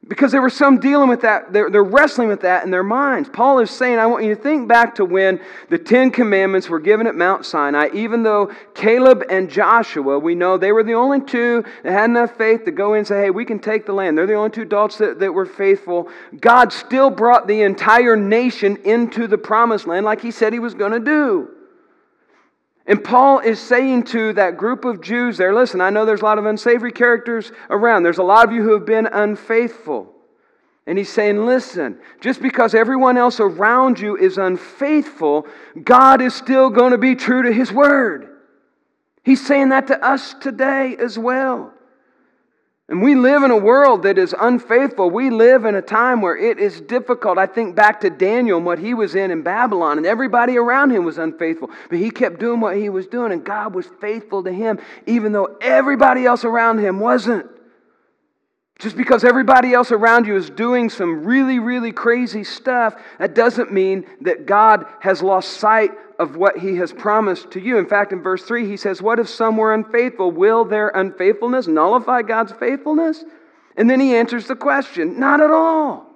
Because 0.09 0.33
there 0.33 0.41
were 0.41 0.49
some 0.49 0.79
dealing 0.79 1.11
with 1.11 1.21
that, 1.21 1.53
they're, 1.53 1.69
they're 1.69 1.85
wrestling 1.85 2.29
with 2.29 2.41
that 2.41 2.65
in 2.65 2.71
their 2.71 2.83
minds. 2.83 3.29
Paul 3.29 3.59
is 3.59 3.71
saying, 3.71 3.99
I 3.99 4.07
want 4.07 4.25
you 4.25 4.35
to 4.35 4.41
think 4.41 4.67
back 4.67 4.95
to 4.95 5.05
when 5.05 5.38
the 5.69 5.79
Ten 5.79 6.11
Commandments 6.11 6.71
were 6.71 6.81
given 6.81 7.07
at 7.07 7.15
Mount 7.15 7.45
Sinai, 7.45 7.91
even 7.93 8.23
though 8.23 8.50
Caleb 8.75 9.25
and 9.29 9.50
Joshua, 9.50 10.19
we 10.19 10.35
know 10.35 10.57
they 10.57 10.73
were 10.73 10.83
the 10.83 10.95
only 10.95 11.21
two 11.21 11.62
that 11.83 11.93
had 11.93 12.09
enough 12.09 12.38
faith 12.38 12.65
to 12.65 12.71
go 12.71 12.95
in 12.95 13.00
and 13.00 13.07
say, 13.07 13.25
hey, 13.25 13.31
we 13.31 13.45
can 13.45 13.59
take 13.59 13.85
the 13.85 13.93
land. 13.93 14.17
They're 14.17 14.27
the 14.27 14.33
only 14.33 14.50
two 14.50 14.62
adults 14.62 14.97
that, 14.97 15.19
that 15.19 15.35
were 15.35 15.47
faithful. 15.47 16.09
God 16.41 16.73
still 16.73 17.11
brought 17.11 17.47
the 17.47 17.61
entire 17.61 18.17
nation 18.17 18.79
into 18.85 19.27
the 19.27 19.38
promised 19.38 19.87
land 19.87 20.07
like 20.07 20.23
he 20.23 20.31
said 20.31 20.55
he 20.55 20.59
was 20.59 20.73
going 20.73 20.93
to 20.93 21.00
do. 21.00 21.50
And 22.88 23.04
Paul 23.04 23.40
is 23.40 23.61
saying 23.61 24.04
to 24.04 24.33
that 24.33 24.57
group 24.57 24.87
of 24.87 25.02
Jews 25.02 25.37
there, 25.37 25.54
listen, 25.54 25.83
I 25.83 25.90
know 25.90 26.07
there's 26.07 26.23
a 26.23 26.25
lot 26.25 26.38
of 26.38 26.47
unsavory 26.47 26.90
characters 26.90 27.52
around. 27.68 28.02
There's 28.02 28.16
a 28.16 28.23
lot 28.23 28.49
of 28.49 28.52
you 28.52 28.62
who 28.62 28.73
have 28.73 28.87
been 28.87 29.07
unfaithful. 29.07 30.14
And 30.87 30.97
he's 30.97 31.12
saying, 31.12 31.45
listen, 31.45 31.99
just 32.23 32.40
because 32.40 32.75
everyone 32.75 33.18
else 33.18 33.40
around 33.40 34.00
you 34.00 34.16
is 34.16 34.38
unfaithful, 34.38 35.47
God 35.85 36.23
is 36.23 36.35
still 36.35 36.71
going 36.71 36.92
to 36.92 36.99
be 36.99 37.14
true 37.14 37.42
to 37.42 37.52
his 37.52 37.71
word. 37.71 38.30
He's 39.23 39.47
saying 39.47 39.68
that 39.68 39.88
to 39.88 40.02
us 40.02 40.33
today 40.33 40.97
as 40.99 41.18
well. 41.18 41.75
And 42.90 43.02
we 43.02 43.14
live 43.14 43.42
in 43.42 43.50
a 43.50 43.57
world 43.57 44.04
that 44.04 44.16
is 44.16 44.35
unfaithful. 44.38 45.11
We 45.11 45.28
live 45.28 45.66
in 45.66 45.75
a 45.75 45.83
time 45.83 46.23
where 46.23 46.37
it 46.37 46.59
is 46.59 46.80
difficult. 46.80 47.37
I 47.37 47.45
think 47.45 47.76
back 47.76 48.00
to 48.00 48.09
Daniel 48.09 48.57
and 48.57 48.64
what 48.64 48.78
he 48.78 48.95
was 48.95 49.14
in 49.14 49.30
in 49.30 49.42
Babylon, 49.42 49.99
and 49.99 50.07
everybody 50.07 50.57
around 50.57 50.90
him 50.90 51.04
was 51.04 51.18
unfaithful. 51.18 51.71
But 51.90 51.99
he 51.99 52.11
kept 52.11 52.40
doing 52.40 52.61
what 52.61 52.76
he 52.76 52.88
was 52.88 53.07
doing, 53.07 53.30
and 53.30 53.45
God 53.45 53.75
was 53.75 53.87
faithful 54.00 54.42
to 54.45 54.52
him, 54.52 54.78
even 55.07 55.33
though 55.33 55.59
everybody 55.61 56.25
else 56.25 56.47
around 56.47 56.78
him 56.78 56.99
wasn't. 56.99 57.47
Just 58.78 58.97
because 58.97 59.23
everybody 59.23 59.75
else 59.75 59.92
around 59.92 60.26
you 60.26 60.37
is 60.37 60.49
doing 60.49 60.88
some 60.88 61.25
really, 61.25 61.59
really 61.59 61.92
crazy 61.92 62.45
stuff, 62.45 62.95
that 63.18 63.35
doesn't 63.35 63.71
mean 63.71 64.07
that 64.23 64.47
God 64.47 64.87
has 65.00 65.21
lost 65.21 65.54
sight 65.54 65.90
of 66.19 66.37
what 66.37 66.59
He 66.59 66.77
has 66.77 66.93
promised 66.93 67.53
to 67.53 67.61
you. 67.61 67.79
In 67.79 67.87
fact, 67.87 68.13
in 68.13 68.23
verse 68.23 68.43
3, 68.43 68.67
He 68.67 68.77
says, 68.77 69.01
What 69.01 69.19
if 69.19 69.29
some 69.29 69.57
were 69.57 69.73
unfaithful? 69.73 70.31
Will 70.31 70.65
their 70.65 70.89
unfaithfulness 70.89 71.67
nullify 71.67 72.23
God's 72.23 72.53
faithfulness? 72.53 73.25
And 73.77 73.89
then 73.89 74.01
He 74.01 74.15
answers 74.15 74.47
the 74.47 74.57
question 74.57 75.19
Not 75.21 75.41
at 75.41 75.51
all. 75.51 76.07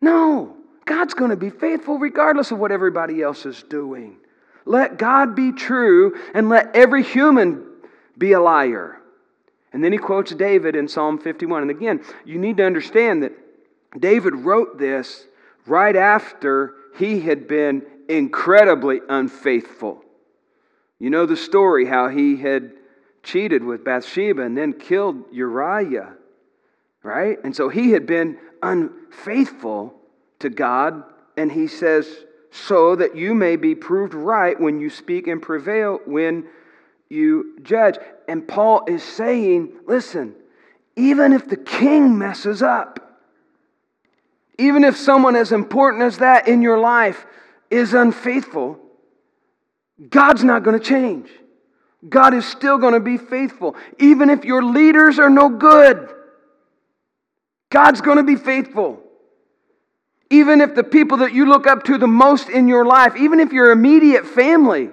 No, 0.00 0.56
God's 0.84 1.14
going 1.14 1.30
to 1.30 1.36
be 1.36 1.50
faithful 1.50 1.98
regardless 1.98 2.50
of 2.50 2.58
what 2.58 2.72
everybody 2.72 3.22
else 3.22 3.46
is 3.46 3.62
doing. 3.62 4.18
Let 4.66 4.98
God 4.98 5.34
be 5.34 5.52
true 5.52 6.18
and 6.34 6.48
let 6.48 6.74
every 6.74 7.02
human 7.02 7.66
be 8.16 8.32
a 8.32 8.40
liar. 8.40 8.98
And 9.72 9.82
then 9.82 9.92
he 9.92 9.98
quotes 9.98 10.32
David 10.34 10.76
in 10.76 10.88
Psalm 10.88 11.18
51. 11.18 11.62
And 11.62 11.70
again, 11.70 12.02
you 12.24 12.38
need 12.38 12.58
to 12.58 12.64
understand 12.64 13.22
that 13.22 13.32
David 13.98 14.34
wrote 14.34 14.78
this 14.78 15.26
right 15.66 15.96
after 15.96 16.74
he 16.96 17.20
had 17.20 17.48
been 17.48 17.82
incredibly 18.08 19.00
unfaithful. 19.08 20.02
You 20.98 21.10
know 21.10 21.26
the 21.26 21.36
story 21.36 21.86
how 21.86 22.08
he 22.08 22.36
had 22.36 22.72
cheated 23.22 23.64
with 23.64 23.84
Bathsheba 23.84 24.42
and 24.42 24.56
then 24.56 24.72
killed 24.72 25.24
Uriah, 25.32 26.14
right? 27.02 27.38
And 27.42 27.54
so 27.54 27.68
he 27.68 27.90
had 27.90 28.06
been 28.06 28.38
unfaithful 28.62 29.94
to 30.40 30.50
God, 30.50 31.02
and 31.36 31.50
he 31.50 31.66
says, 31.66 32.06
so 32.50 32.94
that 32.96 33.16
you 33.16 33.34
may 33.34 33.56
be 33.56 33.74
proved 33.74 34.14
right 34.14 34.58
when 34.58 34.78
you 34.78 34.88
speak 34.88 35.26
and 35.26 35.42
prevail 35.42 36.00
when 36.06 36.46
you 37.08 37.58
judge. 37.62 37.96
And 38.28 38.46
Paul 38.46 38.84
is 38.86 39.02
saying, 39.02 39.72
listen, 39.86 40.34
even 40.96 41.32
if 41.32 41.48
the 41.48 41.56
king 41.56 42.16
messes 42.16 42.62
up, 42.62 43.20
even 44.58 44.84
if 44.84 44.96
someone 44.96 45.34
as 45.34 45.50
important 45.50 46.04
as 46.04 46.18
that 46.18 46.46
in 46.46 46.62
your 46.62 46.78
life 46.78 47.26
is 47.74 47.92
unfaithful, 47.92 48.78
God's 50.08 50.44
not 50.44 50.62
going 50.62 50.78
to 50.78 50.84
change. 50.84 51.28
God 52.08 52.34
is 52.34 52.44
still 52.44 52.78
going 52.78 52.94
to 52.94 53.00
be 53.00 53.18
faithful. 53.18 53.76
Even 53.98 54.30
if 54.30 54.44
your 54.44 54.62
leaders 54.62 55.18
are 55.18 55.30
no 55.30 55.48
good, 55.48 56.08
God's 57.70 58.00
going 58.00 58.18
to 58.18 58.22
be 58.22 58.36
faithful. 58.36 59.00
Even 60.30 60.60
if 60.60 60.74
the 60.74 60.84
people 60.84 61.18
that 61.18 61.32
you 61.32 61.46
look 61.46 61.66
up 61.66 61.84
to 61.84 61.98
the 61.98 62.06
most 62.06 62.48
in 62.48 62.68
your 62.68 62.84
life, 62.84 63.16
even 63.16 63.40
if 63.40 63.52
your 63.52 63.72
immediate 63.72 64.26
family 64.26 64.90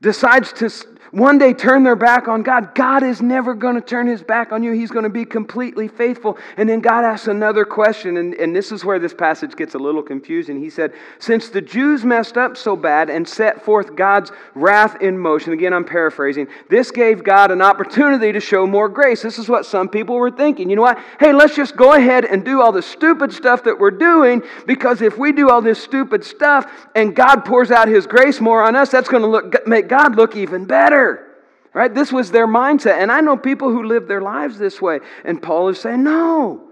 decides 0.00 0.52
to 0.54 0.70
one 1.10 1.38
day 1.38 1.52
turn 1.52 1.82
their 1.82 1.96
back 1.96 2.28
on 2.28 2.42
God, 2.42 2.74
God 2.74 3.02
is 3.02 3.20
never 3.20 3.54
going 3.54 3.74
to 3.74 3.80
turn 3.80 4.06
his 4.06 4.22
back 4.22 4.52
on 4.52 4.62
you. 4.62 4.72
He's 4.72 4.90
going 4.90 5.04
to 5.04 5.10
be 5.10 5.24
completely 5.24 5.88
faithful. 5.88 6.38
And 6.56 6.68
then 6.68 6.80
God 6.80 7.04
asks 7.04 7.26
another 7.26 7.64
question, 7.64 8.16
and, 8.16 8.34
and 8.34 8.54
this 8.54 8.70
is 8.70 8.84
where 8.84 8.98
this 8.98 9.14
passage 9.14 9.56
gets 9.56 9.74
a 9.74 9.78
little 9.78 10.02
confusing. 10.02 10.60
He 10.60 10.70
said, 10.70 10.92
Since 11.18 11.48
the 11.48 11.60
Jews 11.60 12.04
messed 12.04 12.36
up 12.36 12.56
so 12.56 12.76
bad 12.76 13.10
and 13.10 13.28
set 13.28 13.64
forth 13.64 13.96
God's 13.96 14.30
wrath 14.54 15.00
in 15.00 15.18
motion, 15.18 15.52
again, 15.52 15.72
I'm 15.72 15.84
paraphrasing, 15.84 16.46
this 16.68 16.90
gave 16.90 17.24
God 17.24 17.50
an 17.50 17.62
opportunity 17.62 18.30
to 18.30 18.40
show 18.40 18.66
more 18.66 18.88
grace. 18.88 19.22
This 19.22 19.38
is 19.38 19.48
what 19.48 19.66
some 19.66 19.88
people 19.88 20.14
were 20.14 20.30
thinking. 20.30 20.70
You 20.70 20.76
know 20.76 20.82
what? 20.82 20.98
Hey, 21.18 21.32
let's 21.32 21.56
just 21.56 21.76
go 21.76 21.94
ahead 21.94 22.24
and 22.24 22.44
do 22.44 22.60
all 22.60 22.72
the 22.72 22.82
stupid 22.82 23.32
stuff 23.32 23.64
that 23.64 23.78
we're 23.78 23.90
doing, 23.90 24.42
because 24.66 25.02
if 25.02 25.18
we 25.18 25.32
do 25.32 25.50
all 25.50 25.60
this 25.62 25.82
stupid 25.82 26.24
stuff 26.24 26.88
and 26.94 27.16
God 27.16 27.44
pours 27.44 27.70
out 27.70 27.88
his 27.88 28.06
grace 28.06 28.40
more 28.40 28.62
on 28.62 28.76
us, 28.76 28.90
that's 28.90 29.08
going 29.08 29.22
to 29.22 29.28
look, 29.28 29.66
make 29.66 29.88
God 29.88 30.14
look 30.14 30.36
even 30.36 30.66
better 30.66 30.99
better. 30.99 30.99
Right? 31.72 31.94
This 31.94 32.12
was 32.12 32.30
their 32.30 32.48
mindset. 32.48 33.00
And 33.00 33.12
I 33.12 33.20
know 33.20 33.36
people 33.36 33.70
who 33.70 33.84
live 33.84 34.08
their 34.08 34.20
lives 34.20 34.58
this 34.58 34.82
way. 34.82 35.00
And 35.24 35.40
Paul 35.40 35.68
is 35.68 35.80
saying, 35.80 36.02
no, 36.02 36.68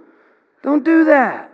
don't 0.62 0.84
do 0.84 1.04
that. 1.04 1.52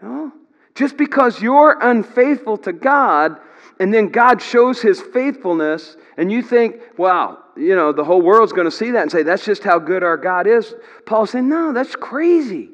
No? 0.00 0.32
Just 0.74 0.96
because 0.96 1.42
you're 1.42 1.76
unfaithful 1.80 2.56
to 2.58 2.72
God 2.72 3.38
and 3.78 3.92
then 3.92 4.08
God 4.08 4.40
shows 4.40 4.80
his 4.80 5.00
faithfulness 5.00 5.96
and 6.16 6.32
you 6.32 6.42
think, 6.42 6.80
wow, 6.96 7.38
you 7.56 7.74
know, 7.74 7.92
the 7.92 8.04
whole 8.04 8.22
world's 8.22 8.52
going 8.52 8.66
to 8.66 8.70
see 8.70 8.92
that 8.92 9.02
and 9.02 9.10
say, 9.10 9.22
that's 9.22 9.44
just 9.44 9.62
how 9.62 9.78
good 9.78 10.02
our 10.02 10.16
God 10.16 10.46
is. 10.46 10.74
Paul's 11.06 11.30
saying, 11.30 11.48
no, 11.48 11.72
that's 11.72 11.96
crazy. 11.96 12.70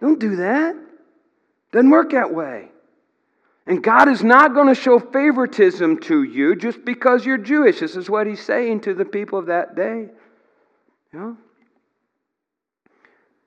Don't 0.00 0.18
do 0.18 0.36
that. 0.36 0.76
Doesn't 1.72 1.90
work 1.90 2.10
that 2.12 2.34
way. 2.34 2.70
And 3.66 3.82
God 3.82 4.08
is 4.08 4.22
not 4.22 4.54
going 4.54 4.68
to 4.68 4.80
show 4.80 5.00
favoritism 5.00 5.98
to 6.02 6.22
you 6.22 6.54
just 6.54 6.84
because 6.84 7.26
you're 7.26 7.38
Jewish. 7.38 7.80
This 7.80 7.96
is 7.96 8.08
what 8.08 8.26
he's 8.26 8.42
saying 8.42 8.82
to 8.82 8.94
the 8.94 9.04
people 9.04 9.38
of 9.38 9.46
that 9.46 9.74
day. 9.74 10.08
You 11.12 11.18
know? 11.18 11.36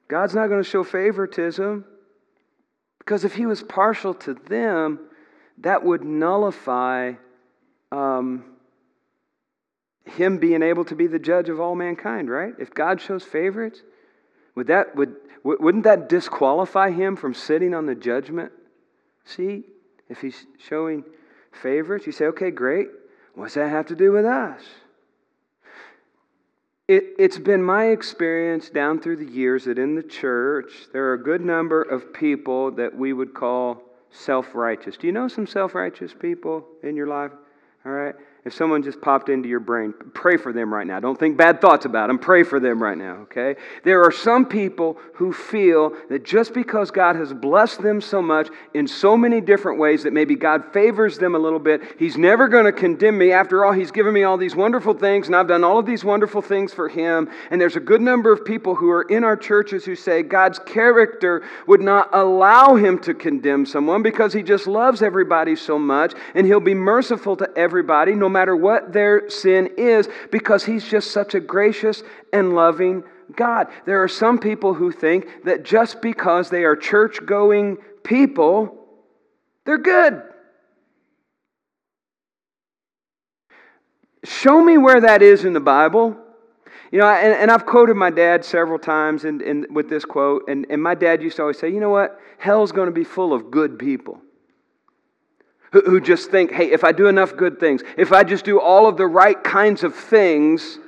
God's 0.10 0.36
not 0.36 0.48
going 0.48 0.62
to 0.62 0.70
show 0.70 0.84
favoritism 0.84 1.86
because 2.98 3.24
if 3.24 3.34
he 3.34 3.46
was 3.46 3.64
partial 3.64 4.14
to 4.16 4.34
them, 4.34 5.00
that 5.60 5.84
would 5.84 6.04
nullify 6.04 7.14
um, 7.92 8.44
him 10.06 10.38
being 10.38 10.62
able 10.62 10.84
to 10.86 10.96
be 10.96 11.08
the 11.08 11.20
judge 11.20 11.48
of 11.48 11.62
all 11.62 11.76
mankind, 11.76 12.30
right? 12.30 12.54
If 12.60 12.74
God 12.74 13.00
shows 13.00 13.24
favorites, 13.24 13.82
would 14.56 14.68
that, 14.68 14.96
would, 14.96 15.16
wouldn't 15.44 15.86
that 15.86 16.10
disqualify 16.10 16.92
him 16.92 17.16
from 17.16 17.34
sitting 17.34 17.74
on 17.74 17.86
the 17.86 17.96
judgment 17.96 18.52
seat? 19.24 19.66
If 20.10 20.20
he's 20.22 20.46
showing 20.58 21.04
favorites, 21.62 22.06
you 22.06 22.12
say, 22.12 22.26
okay, 22.26 22.52
great. 22.52 22.88
What's 23.36 23.54
that 23.54 23.70
have 23.70 23.88
to 23.88 23.96
do 23.96 24.12
with 24.12 24.26
us? 24.26 24.62
It, 26.88 27.04
it's 27.20 27.38
been 27.38 27.62
my 27.62 27.86
experience 27.86 28.70
down 28.70 29.00
through 29.00 29.18
the 29.18 29.32
years 29.32 29.66
that 29.66 29.78
in 29.78 29.94
the 29.94 30.02
church, 30.02 30.88
there 30.92 31.06
are 31.06 31.14
a 31.14 31.24
good 31.24 31.42
number 31.42 31.84
of 31.84 32.12
people 32.14 32.72
that 32.72 32.96
we 32.96 33.14
would 33.14 33.36
call 33.36 33.84
self 34.10 34.56
righteous. 34.56 34.98
Do 34.98 35.06
you 35.06 35.14
know 35.14 35.28
some 35.28 35.46
self 35.46 35.76
righteous 35.76 36.14
people 36.20 36.66
in 36.82 36.96
your 36.96 37.06
life? 37.06 37.32
All 37.86 37.92
right? 37.92 38.16
If 38.46 38.54
someone 38.54 38.84
just 38.84 39.02
popped 39.02 39.28
into 39.28 39.50
your 39.50 39.60
brain, 39.60 39.94
pray 40.14 40.38
for 40.38 40.54
them 40.54 40.74
right 40.74 40.88
now. 40.88 41.02
Don't 41.02 41.20
think 41.20 41.36
bad 41.36 41.60
thoughts 41.60 41.84
about 41.84 42.08
them. 42.08 42.18
Pray 42.18 42.44
for 42.44 42.58
them 42.58 42.82
right 42.82 42.98
now, 42.98 43.18
okay? 43.24 43.56
There 43.84 44.02
are 44.02 44.14
some 44.14 44.46
people 44.46 44.98
who 45.16 45.34
feel 45.34 45.94
that 46.10 46.24
just 46.24 46.54
because 46.54 46.90
God 46.90 47.18
has 47.18 47.34
blessed 47.34 47.82
them 47.82 48.00
so 48.00 48.22
much 48.22 48.48
in 48.74 48.88
so 48.88 49.18
many 49.18 49.42
different 49.42 49.78
ways 49.78 50.04
that 50.04 50.14
maybe 50.14 50.36
God 50.36 50.72
favors 50.72 51.18
them 51.18 51.36
a 51.36 51.38
little 51.40 51.60
bit, 51.60 51.82
He's 52.00 52.18
never 52.18 52.48
going 52.48 52.64
to 52.64 52.72
condemn 52.72 53.18
me. 53.18 53.34
After 53.34 53.66
all, 53.66 53.74
He's 53.74 53.92
given 53.92 54.14
me 54.14 54.24
all 54.24 54.38
these 54.38 54.56
wonderful 54.56 54.94
things, 54.94 55.28
and 55.28 55.36
I've 55.36 55.50
done 55.50 55.66
all 55.66 55.78
of 55.78 55.86
these 55.86 56.06
wonderful 56.06 56.42
things 56.42 56.74
for 56.74 56.88
Him. 56.88 57.30
And 57.52 57.60
there's 57.60 57.76
a 57.76 57.82
good 57.82 58.02
number 58.02 58.32
of 58.32 58.46
people 58.46 58.74
who 58.74 58.90
are 58.90 59.04
in 59.04 59.26
our 59.26 59.36
churches 59.36 59.84
who 59.84 59.96
say 59.96 60.24
God's 60.24 60.60
character 60.60 61.44
would 61.68 61.82
not 61.82 62.08
allow 62.14 62.76
Him 62.76 63.00
to 63.00 63.14
condemn 63.14 63.66
someone 63.66 64.02
because 64.02 64.32
He 64.32 64.44
just 64.44 64.66
loves 64.66 65.02
everybody 65.02 65.58
so 65.58 65.78
much, 65.78 66.14
and 66.36 66.48
He'll 66.48 66.62
be 66.62 66.74
merciful 66.74 67.36
to 67.36 67.50
everybody 67.58 68.16
no 68.30 68.34
matter 68.34 68.56
what 68.56 68.94
their 68.94 69.28
sin 69.28 69.72
is 69.76 70.08
because 70.32 70.64
He's 70.64 70.88
just 70.88 71.10
such 71.10 71.34
a 71.34 71.40
gracious 71.40 72.04
and 72.32 72.54
loving 72.54 73.04
God. 73.36 73.68
There 73.88 74.04
are 74.04 74.08
some 74.08 74.38
people 74.38 74.76
who 74.76 74.92
think 74.92 75.46
that 75.46 75.64
just 75.64 76.00
because 76.00 76.52
they 76.52 76.64
are 76.64 76.76
church 76.76 77.26
going 77.26 77.78
people, 78.04 78.86
they're 79.66 79.80
good. 79.80 80.22
Show 84.24 84.64
me 84.64 84.78
where 84.78 85.02
that 85.02 85.24
is 85.24 85.44
in 85.44 85.54
the 85.54 85.60
Bible. 85.60 86.16
You 86.92 87.00
know, 87.00 87.08
and, 87.08 87.34
and 87.34 87.50
I've 87.50 87.66
quoted 87.66 87.96
my 87.96 88.12
dad 88.12 88.46
several 88.46 88.78
times 88.78 89.26
in, 89.26 89.42
in, 89.42 89.66
with 89.74 89.90
this 89.90 90.06
quote, 90.06 90.44
and, 90.48 90.68
and 90.70 90.82
my 90.82 90.94
dad 90.94 91.24
used 91.24 91.38
to 91.38 91.44
always 91.44 91.58
say, 91.58 91.70
you 91.70 91.80
know 91.80 91.90
what? 91.90 92.20
Hell's 92.38 92.72
going 92.72 92.88
to 92.88 92.92
be 92.94 93.04
full 93.04 93.34
of 93.34 93.50
good 93.50 93.80
people 93.80 94.22
who, 95.72 95.82
who 95.82 96.02
just 96.02 96.32
think, 96.32 96.52
hey, 96.52 96.72
if 96.72 96.84
I 96.84 96.92
do 96.92 97.08
enough 97.08 97.36
good 97.36 97.60
things, 97.60 97.82
if 97.98 98.12
I 98.12 98.24
just 98.24 98.46
do 98.46 98.60
all 98.60 98.88
of 98.88 98.98
the 98.98 99.08
right 99.08 99.42
kinds 99.44 99.84
of 99.84 99.96
things, 99.96 100.80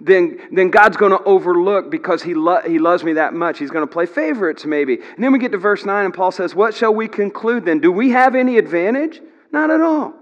then, 0.00 0.38
then 0.52 0.70
God's 0.70 0.96
going 0.96 1.12
to 1.12 1.22
overlook 1.24 1.90
because 1.90 2.22
he, 2.22 2.34
lo- 2.34 2.62
he 2.64 2.78
loves 2.78 3.02
me 3.02 3.14
that 3.14 3.34
much. 3.34 3.58
He's 3.58 3.70
going 3.70 3.86
to 3.86 3.92
play 3.92 4.06
favorites, 4.06 4.64
maybe. 4.64 4.94
And 4.94 5.24
then 5.24 5.32
we 5.32 5.38
get 5.38 5.52
to 5.52 5.58
verse 5.58 5.84
9, 5.84 6.04
and 6.04 6.14
Paul 6.14 6.30
says, 6.30 6.54
What 6.54 6.74
shall 6.74 6.94
we 6.94 7.08
conclude 7.08 7.64
then? 7.64 7.80
Do 7.80 7.90
we 7.90 8.10
have 8.10 8.34
any 8.34 8.58
advantage? 8.58 9.20
Not 9.50 9.70
at 9.70 9.80
all. 9.80 10.14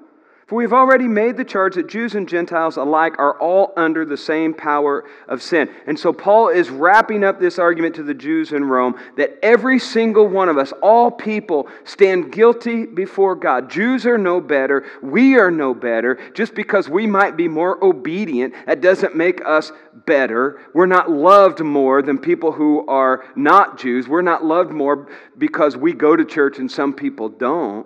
For 0.47 0.55
we've 0.55 0.73
already 0.73 1.09
made 1.09 1.37
the 1.37 1.45
charge 1.45 1.75
that 1.75 1.88
Jews 1.88 2.15
and 2.15 2.29
Gentiles 2.29 2.76
alike 2.76 3.19
are 3.19 3.37
all 3.41 3.73
under 3.76 4.05
the 4.05 4.17
same 4.17 4.55
power 4.55 5.05
of 5.26 5.43
sin. 5.43 5.69
And 5.88 5.99
so 5.99 6.12
Paul 6.12 6.50
is 6.50 6.71
wrapping 6.71 7.25
up 7.25 7.41
this 7.41 7.59
argument 7.59 7.97
to 7.97 8.05
the 8.05 8.15
Jews 8.15 8.53
in 8.53 8.65
Rome 8.65 8.95
that 9.17 9.41
every 9.43 9.81
single 9.81 10.29
one 10.29 10.49
of 10.49 10.57
us, 10.57 10.73
all 10.81 11.11
people, 11.11 11.69
stand 11.83 12.31
guilty 12.31 12.87
before 12.87 13.35
God. 13.35 13.69
Jews 13.69 14.07
are 14.07 14.19
no 14.19 14.41
better. 14.41 14.87
We 15.03 15.37
are 15.37 15.50
no 15.50 15.75
better. 15.75 16.17
Just 16.33 16.55
because 16.55 16.88
we 16.88 17.09
might 17.09 17.37
be 17.37 17.49
more 17.49 17.85
obedient, 17.85 18.55
that 18.67 18.81
doesn't 18.81 19.17
make 19.17 19.45
us 19.45 19.73
better. 20.07 20.61
We're 20.73 20.87
not 20.87 21.11
loved 21.11 21.59
more 21.59 22.03
than 22.03 22.19
people 22.19 22.53
who 22.53 22.87
are 22.87 23.25
not 23.35 23.81
Jews. 23.81 24.07
We're 24.07 24.23
not 24.23 24.45
loved 24.45 24.71
more 24.71 25.09
because 25.37 25.76
we 25.76 25.93
go 25.93 26.15
to 26.15 26.25
church 26.25 26.61
and 26.61 26.71
some 26.71 26.93
people 26.93 27.29
don't. 27.29 27.85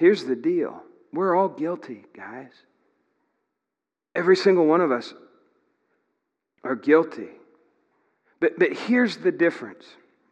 Here's 0.00 0.24
the 0.24 0.34
deal 0.34 0.82
we're 1.12 1.36
all 1.36 1.50
guilty, 1.50 2.04
guys. 2.16 2.52
Every 4.14 4.34
single 4.34 4.64
one 4.64 4.80
of 4.80 4.90
us 4.90 5.12
are 6.64 6.74
guilty. 6.74 7.28
But, 8.40 8.58
but 8.58 8.72
here's 8.72 9.18
the 9.18 9.30
difference, 9.30 9.84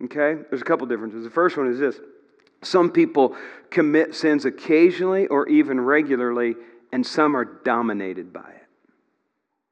okay? 0.04 0.40
There's 0.48 0.62
a 0.62 0.64
couple 0.64 0.86
differences. 0.86 1.22
The 1.22 1.30
first 1.30 1.58
one 1.58 1.70
is 1.70 1.78
this 1.78 2.00
some 2.62 2.90
people 2.90 3.36
commit 3.68 4.14
sins 4.14 4.46
occasionally 4.46 5.26
or 5.26 5.46
even 5.48 5.78
regularly, 5.78 6.54
and 6.90 7.06
some 7.06 7.36
are 7.36 7.44
dominated 7.44 8.32
by 8.32 8.48
it. 8.48 8.66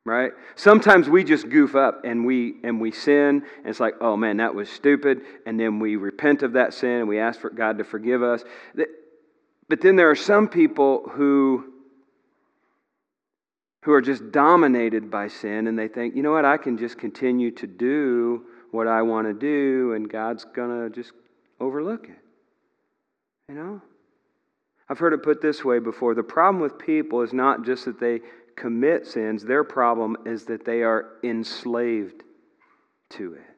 Right? 0.04 0.32
Sometimes 0.56 1.08
we 1.08 1.24
just 1.24 1.48
goof 1.48 1.74
up 1.74 2.04
and 2.04 2.26
we 2.26 2.56
and 2.62 2.82
we 2.82 2.92
sin, 2.92 3.42
and 3.58 3.66
it's 3.66 3.80
like, 3.80 3.94
oh 4.02 4.14
man, 4.14 4.36
that 4.36 4.54
was 4.54 4.68
stupid, 4.68 5.22
and 5.46 5.58
then 5.58 5.80
we 5.80 5.96
repent 5.96 6.42
of 6.42 6.52
that 6.52 6.74
sin 6.74 6.90
and 6.90 7.08
we 7.08 7.18
ask 7.18 7.40
for 7.40 7.48
God 7.48 7.78
to 7.78 7.84
forgive 7.84 8.22
us. 8.22 8.44
But 9.68 9.80
then 9.80 9.96
there 9.96 10.10
are 10.10 10.16
some 10.16 10.48
people 10.48 11.08
who 11.12 11.72
who 13.86 13.92
are 13.92 14.02
just 14.02 14.32
dominated 14.32 15.12
by 15.12 15.28
sin 15.28 15.68
and 15.68 15.78
they 15.78 15.86
think, 15.86 16.16
you 16.16 16.22
know 16.22 16.32
what, 16.32 16.44
I 16.44 16.56
can 16.56 16.76
just 16.76 16.98
continue 16.98 17.52
to 17.52 17.68
do 17.68 18.44
what 18.72 18.88
I 18.88 19.02
want 19.02 19.28
to 19.28 19.32
do 19.32 19.92
and 19.92 20.10
God's 20.10 20.44
going 20.44 20.70
to 20.70 20.90
just 20.92 21.12
overlook 21.60 22.08
it. 22.08 22.18
You 23.48 23.54
know? 23.54 23.80
I've 24.88 24.98
heard 24.98 25.12
it 25.12 25.22
put 25.22 25.40
this 25.40 25.64
way 25.64 25.78
before 25.78 26.16
the 26.16 26.24
problem 26.24 26.60
with 26.60 26.80
people 26.80 27.22
is 27.22 27.32
not 27.32 27.64
just 27.64 27.84
that 27.84 28.00
they 28.00 28.22
commit 28.56 29.06
sins, 29.06 29.44
their 29.44 29.62
problem 29.62 30.16
is 30.26 30.46
that 30.46 30.64
they 30.64 30.82
are 30.82 31.12
enslaved 31.22 32.24
to 33.10 33.34
it. 33.34 33.56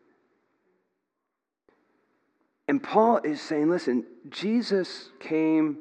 And 2.69 2.83
Paul 2.83 3.21
is 3.25 3.41
saying, 3.41 3.71
listen, 3.71 4.05
Jesus 4.29 5.09
came 5.21 5.79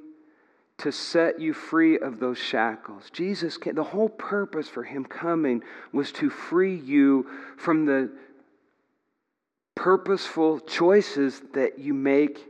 to 0.79 0.91
set 0.91 1.39
you 1.39 1.53
free 1.53 1.97
of 1.97 2.19
those 2.19 2.37
shackles. 2.37 3.09
Jesus 3.11 3.57
came, 3.57 3.75
the 3.75 3.83
whole 3.83 4.09
purpose 4.09 4.69
for 4.69 4.83
him 4.83 5.03
coming 5.03 5.63
was 5.91 6.11
to 6.13 6.29
free 6.29 6.75
you 6.75 7.27
from 7.57 7.85
the 7.85 8.11
purposeful 9.75 10.59
choices 10.59 11.41
that 11.53 11.79
you 11.79 11.93
make 11.93 12.45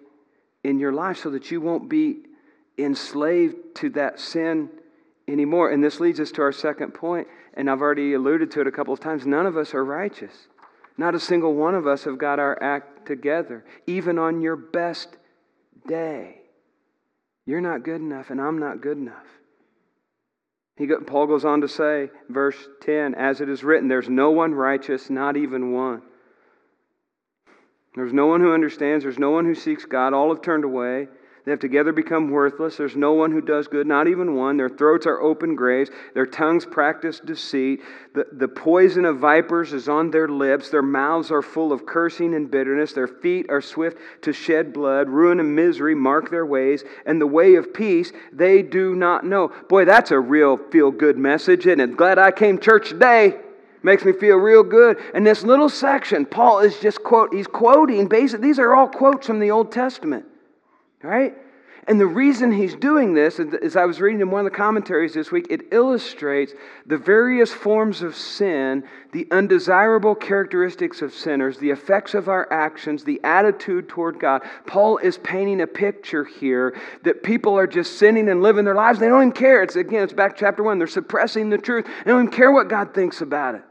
in 0.63 0.79
your 0.79 0.91
life 0.91 1.17
so 1.17 1.29
that 1.29 1.51
you 1.51 1.61
won't 1.61 1.89
be 1.89 2.17
enslaved 2.77 3.55
to 3.75 3.89
that 3.91 4.19
sin 4.19 4.69
anymore. 5.27 5.71
And 5.71 5.83
this 5.83 5.99
leads 5.99 6.19
us 6.19 6.31
to 6.33 6.41
our 6.41 6.51
second 6.51 6.93
point, 6.93 7.27
and 7.53 7.69
I've 7.69 7.81
already 7.81 8.13
alluded 8.13 8.51
to 8.51 8.61
it 8.61 8.67
a 8.67 8.71
couple 8.71 8.93
of 8.93 8.99
times. 8.99 9.25
None 9.25 9.45
of 9.45 9.55
us 9.55 9.73
are 9.73 9.83
righteous. 9.83 10.47
Not 10.97 11.15
a 11.15 11.19
single 11.19 11.53
one 11.53 11.75
of 11.75 11.85
us 11.87 12.03
have 12.05 12.17
got 12.17 12.39
our 12.39 12.61
act 12.61 13.05
together, 13.05 13.63
even 13.85 14.17
on 14.17 14.41
your 14.41 14.55
best 14.55 15.15
day. 15.87 16.41
You're 17.47 17.61
not 17.61 17.83
good 17.83 18.01
enough, 18.01 18.29
and 18.29 18.41
I'm 18.41 18.59
not 18.59 18.81
good 18.81 18.97
enough. 18.97 19.25
He 20.75 20.85
go, 20.85 20.99
Paul 20.99 21.27
goes 21.27 21.45
on 21.45 21.61
to 21.61 21.67
say, 21.67 22.11
verse 22.29 22.57
10, 22.81 23.15
as 23.15 23.41
it 23.41 23.49
is 23.49 23.63
written, 23.63 23.87
there's 23.87 24.09
no 24.09 24.31
one 24.31 24.53
righteous, 24.53 25.09
not 25.09 25.37
even 25.37 25.71
one. 25.71 26.01
There's 27.95 28.13
no 28.13 28.27
one 28.27 28.41
who 28.41 28.53
understands. 28.53 29.03
There's 29.03 29.17
no 29.17 29.31
one 29.31 29.45
who 29.45 29.55
seeks 29.55 29.85
God. 29.85 30.13
All 30.13 30.29
have 30.29 30.43
turned 30.43 30.65
away. 30.65 31.07
They 31.47 31.51
have 31.51 31.61
together 31.61 31.93
become 31.93 32.29
worthless. 32.29 32.75
There's 32.75 32.97
no 32.97 33.13
one 33.13 33.31
who 33.31 33.39
does 33.39 33.69
good, 33.69 33.87
not 33.87 34.09
even 34.09 34.35
one. 34.35 34.57
Their 34.57 34.67
throats 34.67 35.05
are 35.05 35.21
open 35.21 35.55
graves. 35.55 35.89
Their 36.13 36.25
tongues 36.25 36.65
practice 36.65 37.21
deceit. 37.21 37.79
The, 38.13 38.27
the 38.33 38.49
poison 38.49 39.05
of 39.05 39.19
vipers 39.19 39.71
is 39.71 39.87
on 39.87 40.11
their 40.11 40.27
lips. 40.27 40.69
Their 40.69 40.81
mouths 40.81 41.31
are 41.31 41.41
full 41.41 41.71
of 41.71 41.85
cursing 41.85 42.35
and 42.35 42.51
bitterness. 42.51 42.91
Their 42.91 43.07
feet 43.07 43.45
are 43.47 43.61
swift 43.61 43.97
to 44.23 44.33
shed 44.33 44.73
blood. 44.73 45.07
Ruin 45.07 45.39
and 45.39 45.55
misery 45.55 45.95
mark 45.95 46.29
their 46.29 46.45
ways. 46.45 46.83
And 47.05 47.21
the 47.21 47.27
way 47.27 47.55
of 47.55 47.73
peace 47.73 48.11
they 48.33 48.61
do 48.61 48.93
not 48.93 49.25
know. 49.25 49.53
Boy, 49.69 49.85
that's 49.85 50.11
a 50.11 50.19
real 50.19 50.57
feel 50.57 50.91
good 50.91 51.17
message, 51.17 51.65
isn't 51.65 51.79
it? 51.79 51.95
Glad 51.95 52.19
I 52.19 52.31
came 52.31 52.59
church 52.59 52.89
today. 52.89 53.39
Makes 53.83 54.03
me 54.03 54.11
feel 54.11 54.35
real 54.35 54.63
good. 54.63 54.97
And 55.13 55.25
this 55.25 55.43
little 55.43 55.69
section, 55.69 56.25
Paul 56.25 56.59
is 56.59 56.77
just 56.81 57.05
quote, 57.05 57.33
he's 57.33 57.47
quoting 57.47 58.09
basically, 58.09 58.49
these 58.49 58.59
are 58.59 58.75
all 58.75 58.89
quotes 58.89 59.27
from 59.27 59.39
the 59.39 59.51
Old 59.51 59.71
Testament. 59.71 60.25
Right? 61.03 61.35
And 61.89 62.01
the 62.01 62.05
reason 62.05 62.51
he's 62.51 62.75
doing 62.75 63.13
this, 63.13 63.39
as 63.39 63.77
I 63.77 63.85
was 63.85 64.01
reading 64.01 64.19
in 64.19 64.29
one 64.29 64.45
of 64.45 64.51
the 64.51 64.57
commentaries 64.57 65.13
this 65.13 65.31
week, 65.31 65.47
it 65.49 65.71
illustrates 65.71 66.51
the 66.85 66.97
various 66.97 67.53
forms 67.53 68.01
of 68.01 68.13
sin, 68.13 68.83
the 69.13 69.25
undesirable 69.31 70.13
characteristics 70.13 71.01
of 71.01 71.13
sinners, 71.13 71.57
the 71.59 71.69
effects 71.69 72.13
of 72.13 72.27
our 72.27 72.51
actions, 72.51 73.05
the 73.05 73.21
attitude 73.23 73.87
toward 73.87 74.19
God. 74.19 74.41
Paul 74.65 74.97
is 74.97 75.17
painting 75.19 75.61
a 75.61 75.67
picture 75.67 76.25
here 76.25 76.77
that 77.03 77.23
people 77.23 77.57
are 77.57 77.67
just 77.67 77.97
sinning 77.97 78.27
and 78.27 78.41
living 78.41 78.65
their 78.65 78.75
lives. 78.75 78.99
They 78.99 79.07
don't 79.07 79.21
even 79.21 79.31
care. 79.31 79.63
It's 79.63 79.77
again, 79.77 80.03
it's 80.03 80.11
back 80.11 80.35
chapter 80.35 80.63
one. 80.63 80.79
They're 80.79 80.87
suppressing 80.87 81.49
the 81.49 81.57
truth. 81.57 81.85
They 81.85 82.11
don't 82.11 82.23
even 82.23 82.33
care 82.33 82.51
what 82.51 82.67
God 82.67 82.93
thinks 82.93 83.21
about 83.21 83.55
it. 83.55 83.61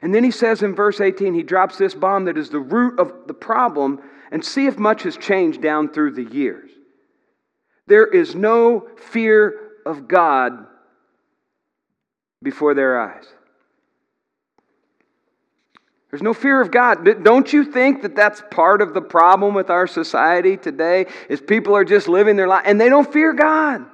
And 0.00 0.14
then 0.14 0.24
he 0.24 0.30
says 0.30 0.62
in 0.62 0.74
verse 0.74 0.98
18, 0.98 1.34
he 1.34 1.42
drops 1.42 1.76
this 1.76 1.92
bomb 1.92 2.24
that 2.24 2.38
is 2.38 2.48
the 2.48 2.60
root 2.60 2.98
of 2.98 3.12
the 3.26 3.34
problem, 3.34 4.00
and 4.30 4.44
see 4.44 4.66
if 4.66 4.78
much 4.78 5.02
has 5.02 5.16
changed 5.16 5.60
down 5.60 5.92
through 5.92 6.12
the 6.12 6.24
years. 6.24 6.70
There 7.86 8.06
is 8.06 8.34
no 8.34 8.88
fear 8.96 9.70
of 9.84 10.06
God 10.06 10.66
before 12.42 12.74
their 12.74 13.00
eyes. 13.00 13.24
There's 16.10 16.22
no 16.22 16.34
fear 16.34 16.60
of 16.60 16.70
God. 16.70 17.22
Don't 17.22 17.52
you 17.52 17.64
think 17.64 18.02
that 18.02 18.16
that's 18.16 18.42
part 18.50 18.82
of 18.82 18.94
the 18.94 19.00
problem 19.00 19.54
with 19.54 19.70
our 19.70 19.86
society 19.86 20.56
today? 20.56 21.06
Is 21.28 21.40
people 21.40 21.76
are 21.76 21.84
just 21.84 22.08
living 22.08 22.36
their 22.36 22.48
life 22.48 22.62
and 22.66 22.80
they 22.80 22.88
don't 22.88 23.10
fear 23.12 23.32
God 23.32 23.86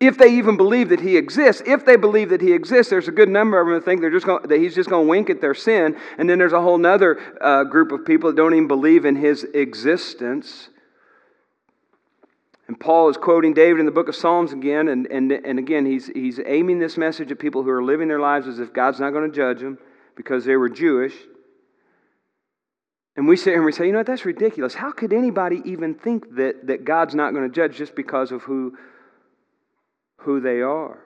if 0.00 0.16
they 0.16 0.38
even 0.38 0.56
believe 0.56 0.88
that 0.88 1.00
he 1.00 1.18
exists. 1.18 1.62
If 1.66 1.84
they 1.84 1.96
believe 1.96 2.30
that 2.30 2.40
he 2.40 2.52
exists, 2.52 2.88
there's 2.88 3.06
a 3.06 3.12
good 3.12 3.28
number 3.28 3.60
of 3.60 3.66
them 3.66 3.74
that 3.74 3.84
think 3.84 4.00
they're 4.00 4.10
just 4.10 4.24
going, 4.24 4.48
that 4.48 4.58
he's 4.58 4.74
just 4.74 4.88
going 4.88 5.06
to 5.06 5.08
wink 5.08 5.28
at 5.28 5.42
their 5.42 5.54
sin. 5.54 5.96
And 6.16 6.28
then 6.28 6.38
there's 6.38 6.54
a 6.54 6.60
whole 6.60 6.84
other 6.84 7.20
uh, 7.40 7.64
group 7.64 7.92
of 7.92 8.06
people 8.06 8.30
that 8.30 8.36
don't 8.36 8.54
even 8.54 8.66
believe 8.66 9.04
in 9.04 9.14
his 9.14 9.44
existence. 9.44 10.70
And 12.66 12.80
Paul 12.80 13.10
is 13.10 13.18
quoting 13.18 13.52
David 13.52 13.80
in 13.80 13.86
the 13.86 13.92
book 13.92 14.08
of 14.08 14.16
Psalms 14.16 14.54
again. 14.54 14.88
And, 14.88 15.06
and, 15.08 15.30
and 15.32 15.58
again, 15.58 15.84
he's, 15.84 16.06
he's 16.06 16.40
aiming 16.46 16.78
this 16.78 16.96
message 16.96 17.30
at 17.30 17.38
people 17.38 17.62
who 17.62 17.70
are 17.70 17.82
living 17.82 18.08
their 18.08 18.20
lives 18.20 18.48
as 18.48 18.58
if 18.58 18.72
God's 18.72 19.00
not 19.00 19.10
going 19.10 19.30
to 19.30 19.36
judge 19.36 19.60
them 19.60 19.78
because 20.16 20.46
they 20.46 20.56
were 20.56 20.70
Jewish. 20.70 21.14
And 23.16 23.28
we 23.28 23.36
sit 23.36 23.50
here 23.50 23.56
and 23.56 23.66
we 23.66 23.72
say, 23.72 23.84
you 23.84 23.92
know 23.92 23.98
what, 23.98 24.06
that's 24.06 24.24
ridiculous. 24.24 24.72
How 24.72 24.92
could 24.92 25.12
anybody 25.12 25.60
even 25.66 25.94
think 25.94 26.36
that, 26.36 26.68
that 26.68 26.86
God's 26.86 27.14
not 27.14 27.34
going 27.34 27.46
to 27.46 27.54
judge 27.54 27.76
just 27.76 27.94
because 27.94 28.32
of 28.32 28.42
who 28.42 28.78
who 30.20 30.40
they 30.40 30.60
are. 30.60 30.98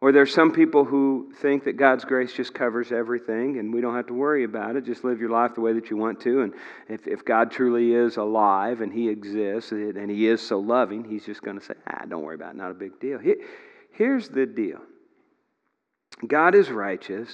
Or 0.00 0.12
there's 0.12 0.32
some 0.32 0.52
people 0.52 0.84
who 0.84 1.32
think 1.40 1.64
that 1.64 1.76
God's 1.76 2.04
grace 2.04 2.32
just 2.32 2.54
covers 2.54 2.92
everything 2.92 3.58
and 3.58 3.74
we 3.74 3.80
don't 3.80 3.96
have 3.96 4.06
to 4.06 4.14
worry 4.14 4.44
about 4.44 4.76
it. 4.76 4.84
Just 4.84 5.02
live 5.02 5.20
your 5.20 5.30
life 5.30 5.56
the 5.56 5.60
way 5.60 5.72
that 5.72 5.90
you 5.90 5.96
want 5.96 6.20
to. 6.20 6.42
And 6.42 6.54
if, 6.88 7.08
if 7.08 7.24
God 7.24 7.50
truly 7.50 7.92
is 7.92 8.16
alive 8.16 8.80
and 8.80 8.92
He 8.92 9.08
exists 9.08 9.72
and 9.72 10.08
He 10.08 10.28
is 10.28 10.40
so 10.40 10.60
loving, 10.60 11.02
He's 11.02 11.26
just 11.26 11.42
going 11.42 11.58
to 11.58 11.64
say, 11.64 11.74
ah, 11.88 12.04
don't 12.08 12.22
worry 12.22 12.36
about 12.36 12.54
it, 12.54 12.58
not 12.58 12.70
a 12.70 12.74
big 12.74 13.00
deal. 13.00 13.18
Here, 13.18 13.38
here's 13.92 14.28
the 14.28 14.46
deal 14.46 14.78
God 16.28 16.54
is 16.54 16.70
righteous, 16.70 17.30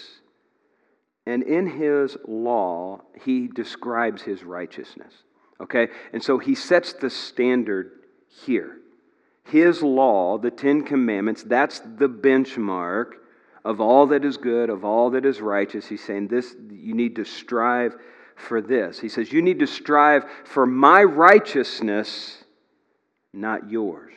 and 1.27 1.43
in 1.43 1.67
His 1.67 2.17
law, 2.27 3.03
He 3.23 3.47
describes 3.47 4.23
His 4.23 4.43
righteousness. 4.43 5.13
Okay? 5.61 5.89
And 6.15 6.23
so 6.23 6.39
He 6.39 6.55
sets 6.55 6.95
the 6.95 7.11
standard 7.11 7.91
here. 8.47 8.79
His 9.45 9.83
law, 9.83 10.39
the 10.39 10.51
Ten 10.51 10.85
Commandments, 10.85 11.43
that's 11.43 11.81
the 11.81 12.09
benchmark 12.09 13.13
of 13.65 13.81
all 13.81 14.07
that 14.09 14.25
is 14.25 14.37
good, 14.37 14.71
of 14.71 14.85
all 14.85 15.11
that 15.11 15.25
is 15.25 15.41
righteous. 15.41 15.87
He's 15.87 16.05
saying 16.05 16.29
this, 16.29 16.55
you 16.71 16.95
need 16.95 17.17
to 17.17 17.25
strive 17.25 17.95
for 18.37 18.61
this. 18.61 18.99
He 18.99 19.09
says, 19.09 19.33
You 19.33 19.43
need 19.43 19.61
to 19.61 19.67
strive 19.67 20.25
for 20.45 20.67
my 20.67 21.03
righteousness, 21.03 22.45
not 23.33 23.71
yours. 23.71 24.13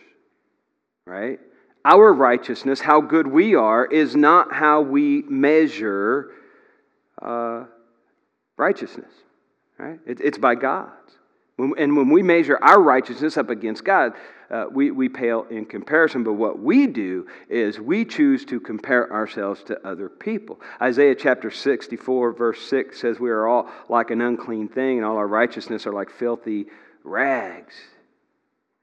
Right? 1.06 1.40
Our 1.86 2.12
righteousness, 2.12 2.82
how 2.82 3.00
good 3.00 3.28
we 3.28 3.56
are, 3.56 3.86
is 3.86 4.16
not 4.16 4.54
how 4.54 4.82
we 4.82 5.22
measure 5.24 6.32
uh, 7.22 7.66
righteousness. 8.58 9.12
Right? 9.78 10.00
It, 10.06 10.20
it's 10.20 10.38
by 10.38 10.56
God's. 10.56 10.97
And 11.58 11.98
when 11.98 12.10
we 12.10 12.22
measure 12.22 12.60
our 12.62 12.80
righteousness 12.80 13.36
up 13.36 13.50
against 13.50 13.84
God, 13.84 14.14
uh, 14.52 14.66
we, 14.72 14.92
we 14.92 15.10
pale 15.10 15.46
in 15.50 15.66
comparison. 15.66 16.24
But 16.24 16.34
what 16.34 16.60
we 16.60 16.86
do 16.86 17.28
is 17.50 17.80
we 17.80 18.06
choose 18.06 18.46
to 18.46 18.60
compare 18.60 19.12
ourselves 19.12 19.64
to 19.64 19.88
other 19.88 20.08
people. 20.08 20.62
Isaiah 20.82 21.16
chapter 21.16 21.50
64, 21.50 22.34
verse 22.34 22.62
6 22.62 23.00
says, 23.00 23.20
We 23.20 23.32
are 23.32 23.48
all 23.48 23.70
like 23.90 24.12
an 24.12 24.22
unclean 24.22 24.70
thing, 24.70 24.98
and 24.98 25.06
all 25.06 25.18
our 25.18 25.28
righteousness 25.28 25.88
are 25.88 25.94
like 25.94 26.12
filthy 26.12 26.68
rags. 27.04 27.74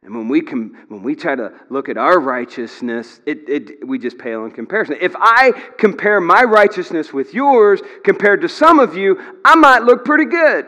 And 0.02 0.14
when 0.14 0.28
we, 0.28 0.42
com- 0.42 0.76
when 0.88 1.02
we 1.02 1.14
try 1.14 1.34
to 1.34 1.52
look 1.70 1.88
at 1.88 1.96
our 1.96 2.18
righteousness, 2.20 3.20
it, 3.24 3.48
it, 3.48 3.88
we 3.88 3.98
just 3.98 4.18
pale 4.18 4.44
in 4.44 4.50
comparison. 4.50 4.98
If 5.00 5.14
I 5.16 5.52
compare 5.78 6.20
my 6.20 6.42
righteousness 6.42 7.12
with 7.12 7.32
yours 7.32 7.80
compared 8.04 8.42
to 8.42 8.48
some 8.48 8.80
of 8.80 8.96
you, 8.96 9.38
I 9.44 9.54
might 9.54 9.84
look 9.84 10.04
pretty 10.04 10.26
good. 10.26 10.66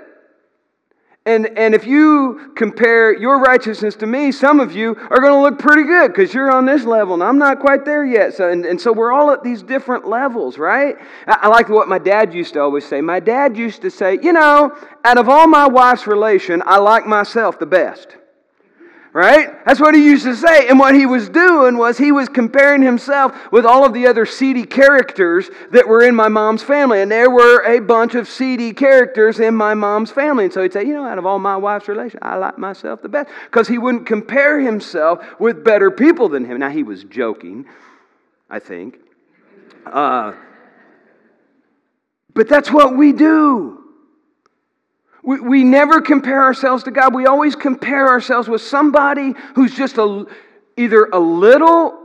And, 1.26 1.58
and 1.58 1.74
if 1.74 1.84
you 1.84 2.52
compare 2.54 3.12
your 3.12 3.40
righteousness 3.40 3.96
to 3.96 4.06
me, 4.06 4.30
some 4.30 4.60
of 4.60 4.72
you 4.72 4.96
are 5.10 5.18
going 5.18 5.32
to 5.32 5.40
look 5.40 5.58
pretty 5.58 5.82
good 5.82 6.12
because 6.12 6.32
you're 6.32 6.52
on 6.52 6.66
this 6.66 6.84
level 6.84 7.14
and 7.14 7.22
I'm 7.22 7.36
not 7.36 7.58
quite 7.58 7.84
there 7.84 8.04
yet. 8.04 8.34
So, 8.34 8.48
and, 8.48 8.64
and 8.64 8.80
so 8.80 8.92
we're 8.92 9.12
all 9.12 9.32
at 9.32 9.42
these 9.42 9.62
different 9.62 10.06
levels, 10.06 10.56
right? 10.56 10.96
I, 11.26 11.38
I 11.42 11.48
like 11.48 11.68
what 11.68 11.88
my 11.88 11.98
dad 11.98 12.32
used 12.32 12.54
to 12.54 12.60
always 12.60 12.86
say. 12.86 13.00
My 13.00 13.18
dad 13.18 13.56
used 13.56 13.82
to 13.82 13.90
say, 13.90 14.20
you 14.22 14.32
know, 14.32 14.76
out 15.04 15.18
of 15.18 15.28
all 15.28 15.48
my 15.48 15.66
wife's 15.66 16.06
relation, 16.06 16.62
I 16.64 16.78
like 16.78 17.06
myself 17.06 17.58
the 17.58 17.66
best 17.66 18.16
right? 19.16 19.64
That's 19.64 19.80
what 19.80 19.94
he 19.94 20.04
used 20.04 20.24
to 20.24 20.36
say. 20.36 20.68
And 20.68 20.78
what 20.78 20.94
he 20.94 21.06
was 21.06 21.30
doing 21.30 21.78
was 21.78 21.96
he 21.96 22.12
was 22.12 22.28
comparing 22.28 22.82
himself 22.82 23.50
with 23.50 23.64
all 23.64 23.86
of 23.86 23.94
the 23.94 24.06
other 24.06 24.26
seedy 24.26 24.64
characters 24.64 25.48
that 25.70 25.88
were 25.88 26.02
in 26.02 26.14
my 26.14 26.28
mom's 26.28 26.62
family. 26.62 27.00
And 27.00 27.10
there 27.10 27.30
were 27.30 27.64
a 27.64 27.80
bunch 27.80 28.14
of 28.14 28.28
seedy 28.28 28.74
characters 28.74 29.40
in 29.40 29.54
my 29.54 29.72
mom's 29.72 30.10
family. 30.10 30.44
And 30.44 30.52
so 30.52 30.62
he'd 30.62 30.74
say, 30.74 30.84
you 30.84 30.92
know, 30.92 31.06
out 31.06 31.16
of 31.16 31.24
all 31.24 31.38
my 31.38 31.56
wife's 31.56 31.88
relations, 31.88 32.20
I 32.20 32.36
like 32.36 32.58
myself 32.58 33.00
the 33.00 33.08
best. 33.08 33.30
Because 33.46 33.66
he 33.66 33.78
wouldn't 33.78 34.04
compare 34.04 34.60
himself 34.60 35.24
with 35.40 35.64
better 35.64 35.90
people 35.90 36.28
than 36.28 36.44
him. 36.44 36.58
Now, 36.58 36.68
he 36.68 36.82
was 36.82 37.02
joking, 37.04 37.64
I 38.50 38.58
think. 38.58 38.98
Uh, 39.86 40.34
but 42.34 42.50
that's 42.50 42.70
what 42.70 42.98
we 42.98 43.14
do. 43.14 43.85
We, 45.26 45.40
we 45.40 45.64
never 45.64 46.00
compare 46.00 46.40
ourselves 46.40 46.84
to 46.84 46.92
God. 46.92 47.12
We 47.12 47.26
always 47.26 47.56
compare 47.56 48.08
ourselves 48.08 48.48
with 48.48 48.62
somebody 48.62 49.34
who's 49.56 49.76
just 49.76 49.98
a, 49.98 50.24
either 50.76 51.06
a 51.12 51.18
little 51.18 51.98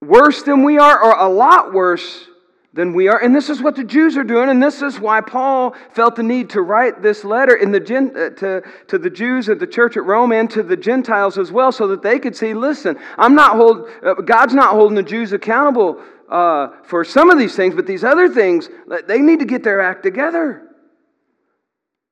worse 0.00 0.42
than 0.42 0.64
we 0.64 0.78
are 0.78 1.00
or 1.00 1.18
a 1.18 1.28
lot 1.28 1.74
worse 1.74 2.26
than 2.72 2.94
we 2.94 3.08
are. 3.08 3.22
And 3.22 3.36
this 3.36 3.50
is 3.50 3.60
what 3.60 3.76
the 3.76 3.84
Jews 3.84 4.16
are 4.16 4.24
doing, 4.24 4.48
and 4.48 4.62
this 4.62 4.80
is 4.80 4.98
why 4.98 5.20
Paul 5.20 5.74
felt 5.92 6.16
the 6.16 6.22
need 6.22 6.48
to 6.50 6.62
write 6.62 7.02
this 7.02 7.24
letter 7.24 7.56
in 7.56 7.72
the, 7.72 7.80
uh, 7.80 8.38
to, 8.38 8.62
to 8.88 8.98
the 8.98 9.10
Jews 9.10 9.50
at 9.50 9.58
the 9.58 9.66
church 9.66 9.98
at 9.98 10.04
Rome 10.04 10.32
and 10.32 10.48
to 10.52 10.62
the 10.62 10.78
Gentiles 10.78 11.36
as 11.36 11.52
well, 11.52 11.72
so 11.72 11.88
that 11.88 12.00
they 12.00 12.18
could 12.18 12.34
see 12.34 12.54
listen, 12.54 12.98
I'm 13.18 13.34
not 13.34 13.56
hold, 13.56 13.90
uh, 14.02 14.14
God's 14.14 14.54
not 14.54 14.70
holding 14.70 14.94
the 14.94 15.02
Jews 15.02 15.34
accountable 15.34 16.00
uh, 16.30 16.68
for 16.84 17.04
some 17.04 17.28
of 17.28 17.38
these 17.38 17.54
things, 17.54 17.74
but 17.74 17.86
these 17.86 18.04
other 18.04 18.30
things, 18.30 18.70
they 19.06 19.18
need 19.18 19.40
to 19.40 19.46
get 19.46 19.62
their 19.62 19.82
act 19.82 20.04
together. 20.04 20.69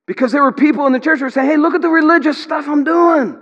Because 0.08 0.32
there 0.32 0.42
were 0.42 0.52
people 0.52 0.86
in 0.86 0.94
the 0.94 0.98
church 0.98 1.18
who 1.18 1.26
were 1.26 1.30
saying, 1.30 1.50
hey, 1.50 1.58
look 1.58 1.74
at 1.74 1.82
the 1.82 1.90
religious 1.90 2.42
stuff 2.42 2.66
I'm 2.66 2.82
doing. 2.82 3.38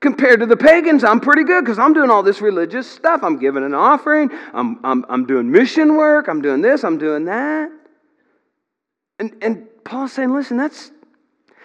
Compared 0.00 0.40
to 0.40 0.46
the 0.46 0.56
pagans, 0.56 1.02
I'm 1.02 1.18
pretty 1.18 1.44
good 1.44 1.64
because 1.64 1.78
I'm 1.78 1.94
doing 1.94 2.10
all 2.10 2.22
this 2.22 2.42
religious 2.42 2.86
stuff. 2.86 3.22
I'm 3.22 3.38
giving 3.38 3.64
an 3.64 3.72
offering, 3.72 4.30
I'm, 4.52 4.84
I'm, 4.84 5.06
I'm 5.08 5.24
doing 5.24 5.50
mission 5.50 5.96
work, 5.96 6.28
I'm 6.28 6.42
doing 6.42 6.60
this, 6.60 6.84
I'm 6.84 6.98
doing 6.98 7.24
that. 7.24 7.70
And, 9.18 9.34
and 9.40 9.66
Paul's 9.82 10.12
saying, 10.12 10.34
listen, 10.34 10.58
that's, 10.58 10.90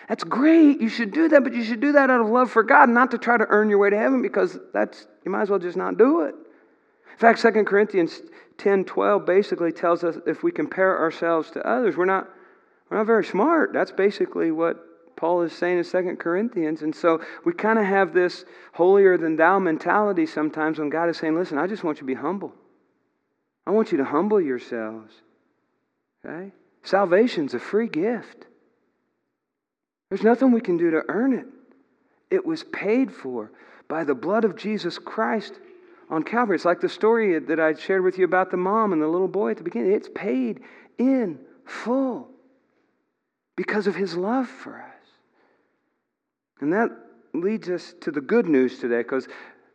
that's 0.08 0.24
great. 0.24 0.80
You 0.80 0.88
should 0.88 1.12
do 1.12 1.28
that, 1.28 1.44
but 1.44 1.54
you 1.54 1.66
should 1.66 1.82
do 1.82 1.92
that 1.92 2.10
out 2.10 2.22
of 2.22 2.30
love 2.30 2.50
for 2.50 2.64
God, 2.64 2.88
not 2.88 3.12
to 3.12 3.18
try 3.18 3.38
to 3.38 3.46
earn 3.50 3.70
your 3.70 3.80
way 3.80 3.90
to 3.90 3.98
heaven 3.98 4.22
because 4.22 4.58
that's, 4.74 5.06
you 5.26 5.32
might 5.32 5.42
as 5.42 5.50
well 5.50 5.60
just 5.60 5.76
not 5.76 5.98
do 5.98 6.22
it. 6.22 6.34
In 7.12 7.18
fact, 7.18 7.42
2 7.42 7.52
Corinthians 7.66 8.22
10 8.58 8.86
12 8.86 9.26
basically 9.26 9.74
tells 9.74 10.06
us 10.06 10.16
if 10.26 10.44
we 10.44 10.52
compare 10.54 10.98
ourselves 10.98 11.52
to 11.52 11.68
others, 11.68 11.98
we're 11.98 12.06
not 12.06 12.30
we're 12.90 12.98
not 12.98 13.08
very 13.08 13.26
smart. 13.26 13.74
That's 13.74 13.92
basically 13.92 14.52
what 14.52 14.84
Paul 15.16 15.42
is 15.42 15.52
saying 15.52 15.80
in 15.80 15.84
Second 15.84 16.18
Corinthians. 16.18 16.84
And 16.84 16.96
so 16.96 17.22
we 17.44 17.54
kind 17.54 17.80
of 17.80 17.86
have 17.86 18.14
this 18.14 18.46
holier 18.74 19.18
than 19.18 19.36
thou 19.36 19.60
mentality 19.60 20.26
sometimes 20.26 20.80
when 20.80 20.90
God 20.90 21.10
is 21.10 21.18
saying, 21.18 21.36
listen, 21.36 21.58
I 21.58 21.68
just 21.68 21.84
want 21.84 21.98
you 21.98 22.02
to 22.02 22.06
be 22.06 22.14
humble. 22.14 22.54
I 23.66 23.72
want 23.72 23.92
you 23.92 23.98
to 23.98 24.06
humble 24.06 24.40
yourselves. 24.40 25.14
Okay? 26.26 26.52
Salvation's 26.84 27.54
a 27.54 27.60
free 27.60 27.88
gift. 27.88 28.46
There's 30.10 30.24
nothing 30.24 30.52
we 30.52 30.62
can 30.62 30.78
do 30.78 30.92
to 30.92 31.02
earn 31.10 31.34
it. 31.34 31.46
It 32.32 32.46
was 32.46 32.64
paid 32.64 33.12
for 33.12 33.52
by 33.90 34.06
the 34.06 34.16
blood 34.16 34.46
of 34.46 34.56
Jesus 34.56 34.98
Christ 34.98 35.60
on 36.10 36.24
Calvary. 36.24 36.56
It's 36.56 36.64
like 36.64 36.80
the 36.80 36.88
story 36.88 37.40
that 37.40 37.60
I 37.60 37.74
shared 37.74 38.04
with 38.04 38.18
you 38.18 38.24
about 38.24 38.52
the 38.52 38.58
mom 38.58 38.94
and 38.94 39.02
the 39.02 39.08
little 39.08 39.28
boy 39.28 39.52
at 39.52 39.58
the 39.58 39.64
beginning. 39.64 39.92
It's 39.92 40.10
paid 40.14 40.62
in 40.98 41.40
full 41.66 42.30
because 43.58 43.88
of 43.88 43.96
his 43.96 44.16
love 44.16 44.48
for 44.48 44.80
us. 44.80 44.94
And 46.62 46.72
that 46.72 46.90
leads 47.34 47.68
us 47.70 47.94
to 48.02 48.12
the 48.12 48.22
good 48.22 48.48
news 48.48 48.80
today 48.80 49.00
because 49.00 49.28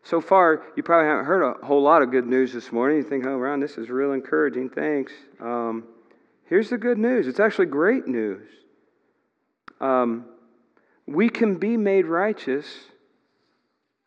so 0.02 0.20
far 0.20 0.62
you 0.76 0.82
probably 0.82 1.08
haven't 1.08 1.26
heard 1.26 1.42
a 1.42 1.66
whole 1.66 1.82
lot 1.82 2.00
of 2.00 2.10
good 2.10 2.26
news 2.26 2.52
this 2.52 2.72
morning. 2.72 2.96
You 2.96 3.02
think, 3.04 3.26
oh, 3.26 3.36
Ron, 3.36 3.60
this 3.60 3.76
is 3.76 3.90
real 3.90 4.12
encouraging. 4.12 4.70
Thanks. 4.70 5.12
Um, 5.40 5.84
here's 6.46 6.70
the 6.70 6.78
good 6.78 6.98
news 6.98 7.26
it's 7.26 7.40
actually 7.40 7.66
great 7.66 8.06
news. 8.06 8.48
Um, 9.80 10.26
we 11.06 11.28
can 11.28 11.56
be 11.56 11.76
made 11.76 12.06
righteous 12.06 12.66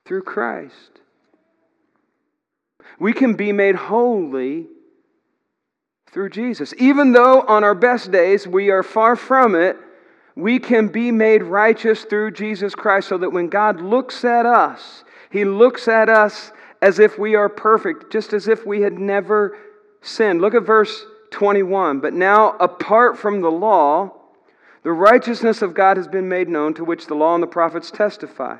through 0.06 0.24
Christ. 0.24 1.02
We 3.00 3.12
can 3.12 3.36
be 3.36 3.52
made 3.52 3.76
holy 3.76 4.68
through 6.15 6.30
Jesus. 6.30 6.73
Even 6.78 7.12
though 7.12 7.41
on 7.41 7.65
our 7.65 7.75
best 7.75 8.10
days 8.10 8.47
we 8.47 8.69
are 8.69 8.84
far 8.84 9.17
from 9.17 9.54
it, 9.54 9.75
we 10.34 10.60
can 10.60 10.88
be 10.88 11.12
made 11.12 11.43
righteous 11.43 12.06
through 12.06 12.32
Jesus 12.32 12.73
Christ 12.73 13.10
so 13.10 13.17
that 13.17 13.32
when 13.32 13.49
God 13.49 13.82
looks 13.82 14.23
at 14.23 14.45
us, 14.45 15.04
He 15.30 15.43
looks 15.43 15.89
at 15.89 16.08
us 16.08 16.54
as 16.82 16.99
if 16.99 17.19
we 17.19 17.36
are 17.36 17.49
perfect, 17.49 18.13
just 18.13 18.32
as 18.32 18.47
if 18.47 18.65
we 18.65 18.80
had 18.80 18.93
never 18.93 19.58
sinned. 20.01 20.39
Look 20.39 20.54
at 20.54 20.63
verse 20.63 21.06
21. 21.32 21.99
But 21.99 22.13
now, 22.13 22.51
apart 22.62 23.17
from 23.17 23.41
the 23.41 23.51
law, 23.51 24.13
the 24.84 24.93
righteousness 24.93 25.62
of 25.62 25.73
God 25.73 25.97
has 25.97 26.08
been 26.08 26.30
made 26.30 26.47
known, 26.47 26.73
to 26.75 26.86
which 26.86 27.08
the 27.08 27.15
law 27.15 27.34
and 27.34 27.43
the 27.43 27.47
prophets 27.47 27.91
testify. 27.91 28.56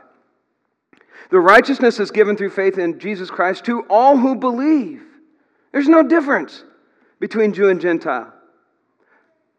The 1.30 1.40
righteousness 1.40 2.02
is 2.02 2.12
given 2.12 2.36
through 2.36 2.50
faith 2.50 2.78
in 2.78 3.00
Jesus 3.00 3.30
Christ 3.30 3.64
to 3.66 3.86
all 3.90 4.18
who 4.18 4.36
believe. 4.36 5.04
There's 5.72 5.88
no 5.88 6.04
difference 6.04 6.66
between 7.26 7.54
Jew 7.54 7.70
and 7.70 7.82
Gentile. 7.82 8.32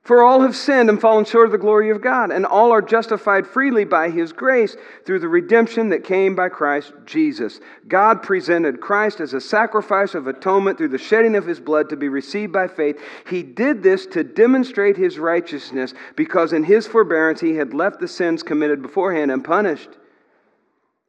For 0.04 0.22
all 0.22 0.42
have 0.42 0.54
sinned 0.54 0.88
and 0.88 1.00
fallen 1.00 1.24
short 1.24 1.46
of 1.46 1.50
the 1.50 1.58
glory 1.58 1.90
of 1.90 2.00
God, 2.00 2.30
and 2.30 2.46
all 2.46 2.70
are 2.70 2.80
justified 2.80 3.44
freely 3.44 3.84
by 3.84 4.08
His 4.08 4.32
grace 4.32 4.76
through 5.04 5.18
the 5.18 5.28
redemption 5.28 5.88
that 5.88 6.04
came 6.04 6.36
by 6.36 6.48
Christ 6.48 6.92
Jesus. 7.06 7.58
God 7.88 8.22
presented 8.22 8.80
Christ 8.80 9.18
as 9.18 9.34
a 9.34 9.40
sacrifice 9.40 10.14
of 10.14 10.28
atonement 10.28 10.78
through 10.78 10.90
the 10.90 10.96
shedding 10.96 11.34
of 11.34 11.44
His 11.44 11.58
blood 11.58 11.88
to 11.88 11.96
be 11.96 12.08
received 12.08 12.52
by 12.52 12.68
faith. 12.68 13.02
He 13.28 13.42
did 13.42 13.82
this 13.82 14.06
to 14.12 14.22
demonstrate 14.22 14.96
His 14.96 15.18
righteousness, 15.18 15.92
because 16.14 16.52
in 16.52 16.62
His 16.62 16.86
forbearance 16.86 17.40
He 17.40 17.56
had 17.56 17.74
left 17.74 17.98
the 17.98 18.06
sins 18.06 18.44
committed 18.44 18.80
beforehand 18.80 19.32
unpunished. 19.32 19.90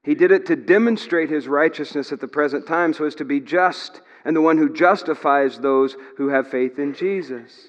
He 0.02 0.15
did 0.15 0.32
it 0.32 0.48
to 0.48 0.56
demonstrate 0.56 1.30
His 1.30 1.48
righteousness 1.48 2.12
at 2.12 2.20
the 2.20 2.28
present 2.28 2.65
time 2.65 2.93
so 2.93 3.06
as 3.06 3.13
to 3.13 3.26
be 3.26 3.39
just 3.39 4.02
and 4.28 4.36
the 4.36 4.42
one 4.42 4.58
who 4.58 4.68
justifies 4.68 5.58
those 5.58 5.96
who 6.18 6.28
have 6.28 6.50
faith 6.50 6.80
in 6.80 6.94
Jesus. 6.94 7.68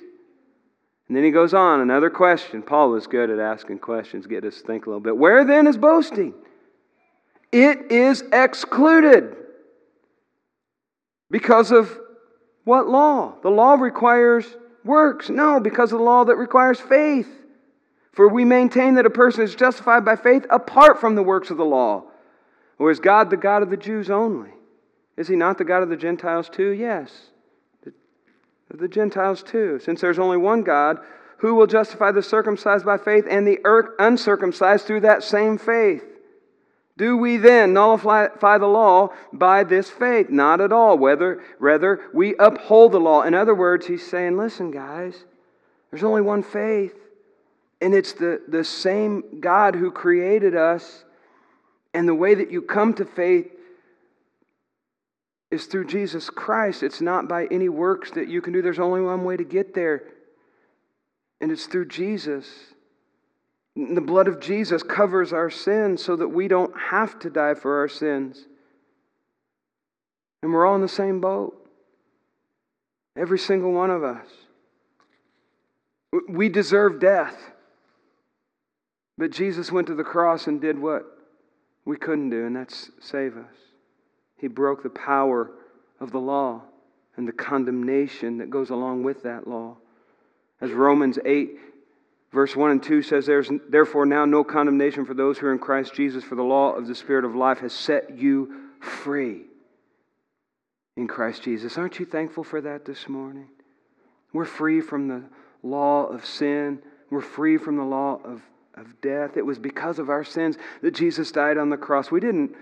And 1.06 1.16
then 1.16 1.22
he 1.22 1.30
goes 1.30 1.54
on, 1.54 1.80
another 1.80 2.10
question. 2.10 2.62
Paul 2.62 2.90
was 2.90 3.06
good 3.06 3.30
at 3.30 3.38
asking 3.38 3.78
questions, 3.78 4.26
get 4.26 4.44
us 4.44 4.60
to 4.60 4.66
think 4.66 4.84
a 4.84 4.88
little 4.90 5.00
bit. 5.00 5.16
Where 5.16 5.44
then 5.44 5.68
is 5.68 5.78
boasting? 5.78 6.34
It 7.52 7.92
is 7.92 8.24
excluded. 8.32 9.36
Because 11.30 11.70
of 11.70 11.96
what 12.64 12.88
law? 12.88 13.36
The 13.40 13.50
law 13.50 13.74
requires 13.74 14.44
works. 14.84 15.30
No, 15.30 15.60
because 15.60 15.92
of 15.92 15.98
the 16.00 16.04
law 16.04 16.24
that 16.24 16.34
requires 16.34 16.80
faith. 16.80 17.28
For 18.14 18.28
we 18.28 18.44
maintain 18.44 18.94
that 18.94 19.06
a 19.06 19.10
person 19.10 19.44
is 19.44 19.54
justified 19.54 20.04
by 20.04 20.16
faith 20.16 20.44
apart 20.50 21.00
from 21.00 21.14
the 21.14 21.22
works 21.22 21.50
of 21.50 21.56
the 21.56 21.64
law. 21.64 22.02
Or 22.80 22.90
is 22.90 22.98
God 22.98 23.30
the 23.30 23.36
God 23.36 23.62
of 23.62 23.70
the 23.70 23.76
Jews 23.76 24.10
only? 24.10 24.50
Is 25.18 25.26
he 25.26 25.34
not 25.34 25.58
the 25.58 25.64
God 25.64 25.82
of 25.82 25.88
the 25.88 25.96
Gentiles 25.96 26.48
too? 26.48 26.70
Yes. 26.70 27.10
The 28.70 28.88
Gentiles 28.88 29.42
too. 29.42 29.80
Since 29.80 30.00
there's 30.00 30.18
only 30.18 30.36
one 30.36 30.62
God, 30.62 30.98
who 31.38 31.56
will 31.56 31.66
justify 31.66 32.12
the 32.12 32.22
circumcised 32.22 32.84
by 32.84 32.98
faith 32.98 33.26
and 33.28 33.46
the 33.46 33.58
uncircumcised 33.98 34.86
through 34.86 35.00
that 35.00 35.24
same 35.24 35.58
faith? 35.58 36.04
Do 36.96 37.16
we 37.16 37.36
then 37.36 37.72
nullify 37.72 38.58
the 38.58 38.66
law 38.66 39.10
by 39.32 39.64
this 39.64 39.90
faith? 39.90 40.30
Not 40.30 40.60
at 40.60 40.72
all. 40.72 40.98
Whether, 40.98 41.42
rather, 41.58 42.00
we 42.12 42.34
uphold 42.38 42.92
the 42.92 43.00
law. 43.00 43.22
In 43.22 43.34
other 43.34 43.54
words, 43.54 43.86
he's 43.86 44.06
saying, 44.06 44.36
listen, 44.36 44.70
guys, 44.70 45.24
there's 45.90 46.04
only 46.04 46.22
one 46.22 46.42
faith, 46.42 46.94
and 47.80 47.94
it's 47.94 48.12
the, 48.12 48.42
the 48.46 48.64
same 48.64 49.40
God 49.40 49.74
who 49.74 49.90
created 49.90 50.54
us. 50.54 51.04
And 51.94 52.06
the 52.06 52.14
way 52.14 52.34
that 52.34 52.50
you 52.52 52.62
come 52.62 52.94
to 52.94 53.04
faith 53.04 53.50
is 55.50 55.66
through 55.66 55.86
Jesus 55.86 56.28
Christ. 56.30 56.82
It's 56.82 57.00
not 57.00 57.28
by 57.28 57.46
any 57.50 57.68
works 57.68 58.10
that 58.12 58.28
you 58.28 58.42
can 58.42 58.52
do. 58.52 58.62
There's 58.62 58.78
only 58.78 59.00
one 59.00 59.24
way 59.24 59.36
to 59.36 59.44
get 59.44 59.74
there, 59.74 60.02
and 61.40 61.50
it's 61.50 61.66
through 61.66 61.86
Jesus. 61.86 62.46
The 63.74 64.00
blood 64.00 64.28
of 64.28 64.40
Jesus 64.40 64.82
covers 64.82 65.32
our 65.32 65.50
sins 65.50 66.04
so 66.04 66.16
that 66.16 66.28
we 66.28 66.48
don't 66.48 66.76
have 66.76 67.18
to 67.20 67.30
die 67.30 67.54
for 67.54 67.78
our 67.78 67.88
sins. 67.88 68.46
And 70.42 70.52
we're 70.52 70.66
all 70.66 70.74
in 70.74 70.82
the 70.82 70.88
same 70.88 71.20
boat. 71.20 71.54
Every 73.16 73.38
single 73.38 73.72
one 73.72 73.90
of 73.90 74.04
us. 74.04 74.26
We 76.28 76.48
deserve 76.48 77.00
death. 77.00 77.36
But 79.16 79.32
Jesus 79.32 79.72
went 79.72 79.88
to 79.88 79.94
the 79.94 80.04
cross 80.04 80.46
and 80.46 80.60
did 80.60 80.78
what 80.78 81.04
we 81.84 81.96
couldn't 81.96 82.30
do, 82.30 82.46
and 82.46 82.54
that's 82.54 82.90
save 83.00 83.36
us. 83.36 83.67
He 84.38 84.48
broke 84.48 84.82
the 84.82 84.90
power 84.90 85.50
of 86.00 86.12
the 86.12 86.20
law 86.20 86.62
and 87.16 87.26
the 87.26 87.32
condemnation 87.32 88.38
that 88.38 88.50
goes 88.50 88.70
along 88.70 89.02
with 89.02 89.24
that 89.24 89.46
law. 89.46 89.76
As 90.60 90.70
Romans 90.70 91.18
8, 91.24 91.58
verse 92.32 92.54
1 92.54 92.70
and 92.70 92.82
2 92.82 93.02
says, 93.02 93.26
There's 93.26 93.50
therefore 93.68 94.06
now 94.06 94.24
no 94.24 94.44
condemnation 94.44 95.04
for 95.04 95.14
those 95.14 95.38
who 95.38 95.46
are 95.46 95.52
in 95.52 95.58
Christ 95.58 95.94
Jesus, 95.94 96.24
for 96.24 96.36
the 96.36 96.42
law 96.42 96.72
of 96.72 96.86
the 96.86 96.94
Spirit 96.94 97.24
of 97.24 97.34
life 97.34 97.58
has 97.58 97.72
set 97.72 98.16
you 98.16 98.70
free 98.80 99.42
in 100.96 101.08
Christ 101.08 101.42
Jesus. 101.42 101.76
Aren't 101.76 101.98
you 101.98 102.06
thankful 102.06 102.44
for 102.44 102.60
that 102.60 102.84
this 102.84 103.08
morning? 103.08 103.48
We're 104.32 104.44
free 104.44 104.80
from 104.80 105.08
the 105.08 105.24
law 105.62 106.06
of 106.06 106.24
sin, 106.24 106.80
we're 107.10 107.20
free 107.20 107.56
from 107.56 107.76
the 107.76 107.84
law 107.84 108.20
of, 108.24 108.42
of 108.74 109.00
death. 109.00 109.36
It 109.36 109.46
was 109.46 109.58
because 109.58 109.98
of 109.98 110.10
our 110.10 110.22
sins 110.22 110.56
that 110.82 110.94
Jesus 110.94 111.32
died 111.32 111.58
on 111.58 111.70
the 111.70 111.76
cross. 111.76 112.10
We 112.10 112.20
didn't 112.20 112.54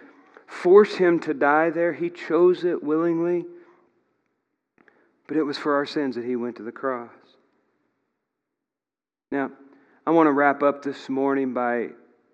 force 0.47 0.95
him 0.95 1.21
to 1.21 1.35
die 1.35 1.71
there, 1.71 1.93
he 1.93 2.11
chose 2.11 2.65
it 2.65 2.83
willingly. 2.83 3.45
But 5.27 5.37
it 5.37 5.43
was 5.43 5.59
for 5.59 5.75
our 5.75 5.87
sins 5.87 6.15
that 6.15 6.25
he 6.25 6.37
went 6.37 6.57
to 6.57 6.63
the 6.63 6.73
cross. 6.73 7.11
Now, 9.33 9.51
I 10.07 10.11
want 10.11 10.29
to 10.29 10.33
wrap 10.33 10.63
up 10.63 10.83
this 10.83 11.09
morning 11.09 11.53
by 11.53 11.89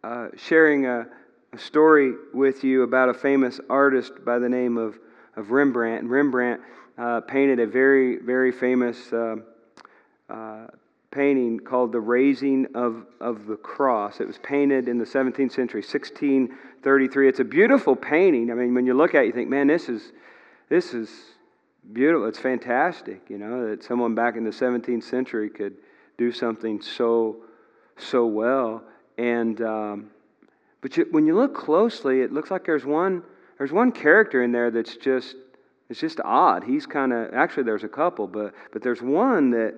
uh, 0.05 0.29
sharing 0.37 0.85
a, 0.85 1.07
a, 1.55 1.59
story 1.59 2.13
with 2.35 2.65
you 2.65 2.83
about 2.83 3.09
a 3.09 3.15
famous 3.15 3.61
artist 3.71 4.13
by 4.27 4.39
the 4.39 4.49
name 4.49 4.77
of, 4.77 4.99
of 5.37 5.53
Rembrandt. 5.53 6.03
And 6.03 6.11
Rembrandt 6.11 6.61
uh, 6.99 7.23
painted 7.23 7.61
a 7.61 7.67
very, 7.67 8.19
very 8.19 8.53
famous 8.53 9.13
uh, 9.13 9.37
uh 10.29 10.67
painting 11.13 11.61
called 11.61 11.93
The 11.93 12.01
Raising 12.01 12.67
of, 12.75 13.07
of 13.21 13.47
the 13.47 13.57
Cross. 13.57 14.21
It 14.21 14.27
was 14.27 14.39
painted 14.39 14.89
in 14.89 14.99
the 14.99 15.05
17th 15.05 15.53
century, 15.53 15.83
1633. 15.83 17.29
It's 17.29 17.39
a 17.39 17.45
beautiful 17.45 17.95
painting. 17.95 18.51
I 18.51 18.55
mean, 18.55 18.75
when 18.75 18.87
you 18.87 18.95
look 18.95 19.15
at 19.15 19.23
it, 19.23 19.27
you 19.27 19.33
think, 19.33 19.49
man, 19.49 19.69
this 19.69 19.89
is, 19.89 20.13
this 20.69 20.95
is 20.95 21.11
beautiful. 21.93 22.27
It's 22.27 22.39
fantastic, 22.39 23.21
you 23.29 23.39
know, 23.39 23.69
that 23.69 23.85
someone 23.85 24.15
back 24.15 24.37
in 24.37 24.43
the 24.43 24.51
17th 24.51 25.05
century 25.05 25.51
could 25.51 25.77
do 26.19 26.33
something 26.33 26.81
so, 26.81 27.37
so 27.99 28.27
well. 28.27 28.83
And, 29.19 29.61
um, 29.61 30.11
but 30.81 30.97
you, 30.97 31.07
when 31.11 31.27
you 31.27 31.37
look 31.37 31.55
closely, 31.55 32.23
it 32.23 32.33
looks 32.33 32.51
like 32.51 32.65
there's 32.65 32.87
one, 32.87 33.23
there's 33.59 33.73
one 33.73 33.93
character 33.93 34.43
in 34.43 34.51
there 34.51 34.71
that's 34.71 34.97
just, 34.97 35.37
it's 35.91 36.01
just 36.01 36.21
odd. 36.25 36.65
He's 36.65 36.87
kind 36.87 37.13
of, 37.13 37.35
actually, 37.35 37.65
there's 37.65 37.85
a 37.85 37.89
couple, 37.89 38.27
but, 38.27 38.55
but 38.73 38.83
there's 38.83 39.03
one 39.03 39.51
that, 39.51 39.75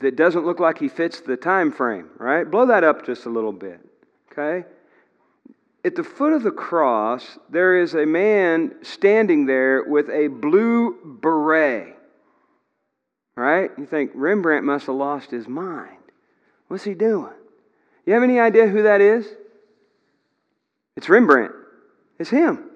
that 0.00 0.16
doesn't 0.16 0.44
look 0.44 0.60
like 0.60 0.78
he 0.78 0.88
fits 0.88 1.20
the 1.20 1.36
time 1.36 1.72
frame, 1.72 2.10
right? 2.18 2.50
Blow 2.50 2.66
that 2.66 2.84
up 2.84 3.06
just 3.06 3.26
a 3.26 3.30
little 3.30 3.52
bit, 3.52 3.80
okay? 4.32 4.64
at 5.84 5.94
the 5.94 6.04
foot 6.04 6.32
of 6.32 6.42
the 6.42 6.50
cross, 6.50 7.38
there 7.48 7.80
is 7.80 7.94
a 7.94 8.04
man 8.04 8.74
standing 8.82 9.46
there 9.46 9.84
with 9.84 10.08
a 10.10 10.28
blue 10.28 11.18
beret. 11.22 11.96
Right? 13.34 13.70
You 13.78 13.86
think 13.86 14.10
Rembrandt 14.14 14.64
must 14.64 14.86
have 14.86 14.96
lost 14.96 15.30
his 15.30 15.48
mind. 15.48 15.96
What's 16.68 16.84
he 16.84 16.94
doing? 16.94 17.32
You 18.04 18.12
have 18.12 18.22
any 18.22 18.38
idea 18.38 18.66
who 18.66 18.82
that 18.82 19.00
is? 19.00 19.26
It's 20.96 21.08
Rembrandt. 21.08 21.52
It's 22.18 22.30
him. 22.30 22.66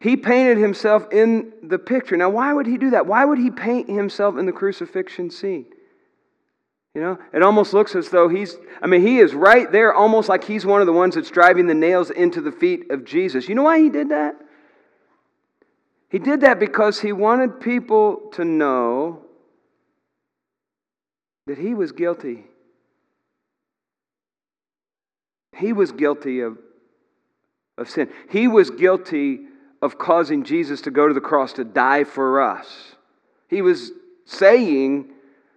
He 0.00 0.16
painted 0.16 0.58
himself 0.58 1.06
in 1.10 1.52
the 1.62 1.78
picture. 1.78 2.16
Now, 2.16 2.28
why 2.28 2.52
would 2.52 2.66
he 2.66 2.76
do 2.76 2.90
that? 2.90 3.06
Why 3.06 3.24
would 3.24 3.38
he 3.38 3.50
paint 3.50 3.88
himself 3.88 4.36
in 4.36 4.44
the 4.44 4.52
crucifixion 4.52 5.30
scene? 5.30 5.66
You 6.94 7.00
know, 7.00 7.18
it 7.32 7.42
almost 7.42 7.74
looks 7.74 7.96
as 7.96 8.08
though 8.10 8.28
he's, 8.28 8.56
I 8.80 8.86
mean, 8.86 9.02
he 9.02 9.18
is 9.18 9.34
right 9.34 9.70
there, 9.70 9.92
almost 9.92 10.28
like 10.28 10.44
he's 10.44 10.64
one 10.64 10.80
of 10.80 10.86
the 10.86 10.92
ones 10.92 11.16
that's 11.16 11.30
driving 11.30 11.66
the 11.66 11.74
nails 11.74 12.10
into 12.10 12.40
the 12.40 12.52
feet 12.52 12.90
of 12.90 13.04
Jesus. 13.04 13.48
You 13.48 13.56
know 13.56 13.64
why 13.64 13.80
he 13.80 13.88
did 13.88 14.10
that? 14.10 14.36
He 16.08 16.20
did 16.20 16.42
that 16.42 16.60
because 16.60 17.00
he 17.00 17.10
wanted 17.10 17.60
people 17.60 18.30
to 18.34 18.44
know 18.44 19.22
that 21.48 21.58
he 21.58 21.74
was 21.74 21.90
guilty. 21.90 22.44
He 25.56 25.72
was 25.72 25.90
guilty 25.90 26.40
of, 26.40 26.58
of 27.76 27.90
sin. 27.90 28.08
He 28.30 28.46
was 28.46 28.70
guilty 28.70 29.40
of 29.82 29.98
causing 29.98 30.44
Jesus 30.44 30.82
to 30.82 30.92
go 30.92 31.08
to 31.08 31.14
the 31.14 31.20
cross 31.20 31.54
to 31.54 31.64
die 31.64 32.04
for 32.04 32.40
us. 32.40 32.94
He 33.48 33.62
was 33.62 33.90
saying, 34.24 35.10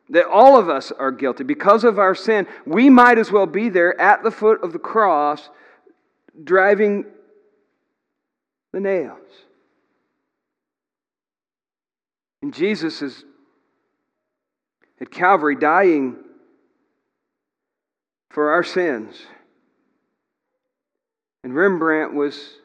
that 0.09 0.25
all 0.25 0.57
of 0.57 0.69
us 0.69 0.91
are 0.91 1.11
guilty. 1.11 1.43
Because 1.43 1.83
of 1.83 1.99
our 1.99 2.15
sin, 2.15 2.47
we 2.65 2.89
might 2.89 3.17
as 3.17 3.31
well 3.31 3.45
be 3.45 3.69
there 3.69 3.99
at 3.99 4.23
the 4.23 4.31
foot 4.31 4.63
of 4.63 4.73
the 4.73 4.79
cross 4.79 5.49
driving 6.43 7.05
the 8.71 8.79
nails. 8.79 9.19
And 12.41 12.53
Jesus 12.53 13.01
is 13.01 13.25
at 15.01 15.11
Calvary 15.11 15.55
dying 15.55 16.15
for 18.29 18.51
our 18.51 18.63
sins. 18.63 19.15
And 21.43 21.55
Rembrandt 21.55 22.13
was 22.13 22.55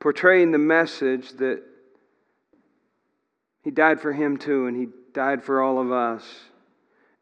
portraying 0.00 0.52
the 0.52 0.58
message 0.58 1.32
that 1.34 1.62
he 3.62 3.70
died 3.70 4.00
for 4.00 4.12
him 4.12 4.36
too, 4.36 4.66
and 4.66 4.76
he 4.76 4.88
died 5.12 5.42
for 5.42 5.60
all 5.60 5.80
of 5.80 5.90
us. 5.90 6.24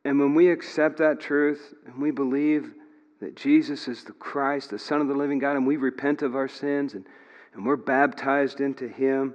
And 0.06 0.20
when 0.20 0.34
we 0.34 0.50
accept 0.50 0.98
that 0.98 1.18
truth 1.18 1.74
and 1.84 2.00
we 2.00 2.12
believe 2.12 2.72
that 3.20 3.34
Jesus 3.34 3.88
is 3.88 4.04
the 4.04 4.12
Christ, 4.12 4.70
the 4.70 4.78
Son 4.78 5.00
of 5.00 5.08
the 5.08 5.14
living 5.14 5.40
God, 5.40 5.56
and 5.56 5.66
we 5.66 5.76
repent 5.76 6.22
of 6.22 6.36
our 6.36 6.46
sins 6.46 6.94
and, 6.94 7.04
and 7.52 7.66
we're 7.66 7.74
baptized 7.74 8.60
into 8.60 8.86
Him, 8.86 9.34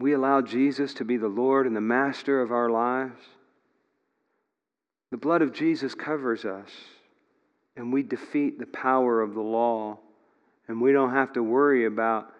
we 0.00 0.14
allow 0.14 0.40
Jesus 0.40 0.94
to 0.94 1.04
be 1.04 1.16
the 1.16 1.28
Lord 1.28 1.68
and 1.68 1.76
the 1.76 1.80
Master 1.80 2.42
of 2.42 2.50
our 2.50 2.68
lives, 2.70 3.22
the 5.12 5.16
blood 5.16 5.42
of 5.42 5.52
Jesus 5.52 5.94
covers 5.94 6.44
us 6.44 6.70
and 7.76 7.92
we 7.92 8.02
defeat 8.02 8.58
the 8.58 8.66
power 8.66 9.22
of 9.22 9.34
the 9.34 9.40
law. 9.40 9.96
And 10.66 10.80
we 10.80 10.90
don't 10.90 11.12
have 11.12 11.34
to 11.34 11.42
worry 11.42 11.84
about 11.84 12.32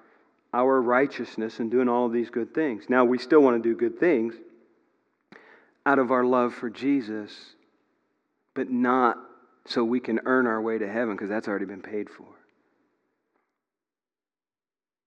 our 0.53 0.83
righteousness 0.83 1.61
and 1.61 1.71
doing 1.71 1.89
all 1.89 2.07
of 2.07 2.13
these 2.13 2.31
good 2.31 2.53
things. 2.53 2.87
Now, 2.89 3.05
we 3.05 3.19
still 3.19 3.43
want 3.43 3.63
to 3.63 3.69
do 3.69 3.77
good 3.77 4.01
things 4.01 4.35
out 5.87 5.99
of 5.99 6.11
our 6.11 6.25
love 6.25 6.55
for 6.55 6.70
Jesus, 6.70 7.33
but 8.55 8.70
not 8.70 9.18
so 9.66 9.85
we 9.85 10.01
can 10.01 10.20
earn 10.25 10.47
our 10.47 10.61
way 10.61 10.79
to 10.79 10.90
heaven 10.90 11.14
because 11.14 11.29
that's 11.29 11.49
already 11.49 11.66
been 11.66 11.83
paid 11.83 12.09
for. 12.09 12.27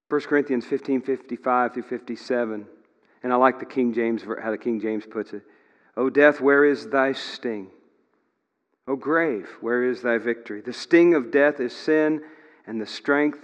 1 0.09 0.21
Corinthians 0.21 0.65
15 0.65 1.01
55 1.01 1.73
through 1.73 1.83
57. 1.83 2.65
And 3.23 3.33
I 3.33 3.35
like 3.35 3.59
the 3.59 3.65
King 3.65 3.93
James, 3.93 4.23
how 4.41 4.51
the 4.51 4.57
King 4.57 4.79
James 4.79 5.05
puts 5.05 5.33
it. 5.33 5.41
O 5.97 6.09
death, 6.09 6.39
where 6.39 6.63
is 6.63 6.87
thy 6.87 7.13
sting? 7.13 7.71
O 8.87 8.95
grave, 8.95 9.49
where 9.59 9.83
is 9.83 10.01
thy 10.01 10.17
victory? 10.17 10.61
The 10.61 10.71
sting 10.71 11.13
of 11.13 11.31
death 11.31 11.59
is 11.59 11.75
sin, 11.75 12.21
and 12.65 12.79
the 12.79 12.85
strength 12.85 13.43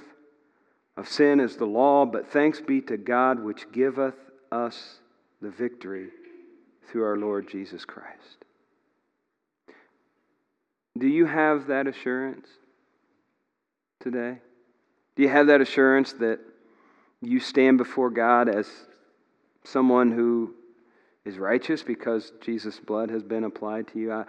of 0.95 1.09
sin 1.09 1.39
is 1.39 1.57
the 1.57 1.65
law. 1.65 2.05
But 2.05 2.31
thanks 2.31 2.61
be 2.61 2.79
to 2.81 2.95
God, 2.95 3.43
which 3.43 3.71
giveth 3.71 4.15
us 4.51 4.99
the 5.41 5.49
victory 5.49 6.09
through 6.89 7.03
our 7.05 7.17
Lord 7.17 7.49
Jesus 7.49 7.85
Christ. 7.85 8.43
Do 10.97 11.07
you 11.07 11.25
have 11.25 11.67
that 11.67 11.87
assurance 11.87 12.47
today? 13.99 14.37
Do 15.15 15.23
you 15.23 15.29
have 15.29 15.47
that 15.47 15.61
assurance 15.61 16.13
that 16.13 16.39
you 17.21 17.39
stand 17.39 17.77
before 17.77 18.09
God 18.09 18.49
as 18.49 18.67
someone 19.63 20.11
who 20.11 20.53
is 21.25 21.37
righteous 21.37 21.83
because 21.83 22.31
Jesus' 22.41 22.79
blood 22.79 23.09
has 23.09 23.23
been 23.23 23.43
applied 23.43 23.87
to 23.89 23.99
you? 23.99 24.11
I, 24.11 24.25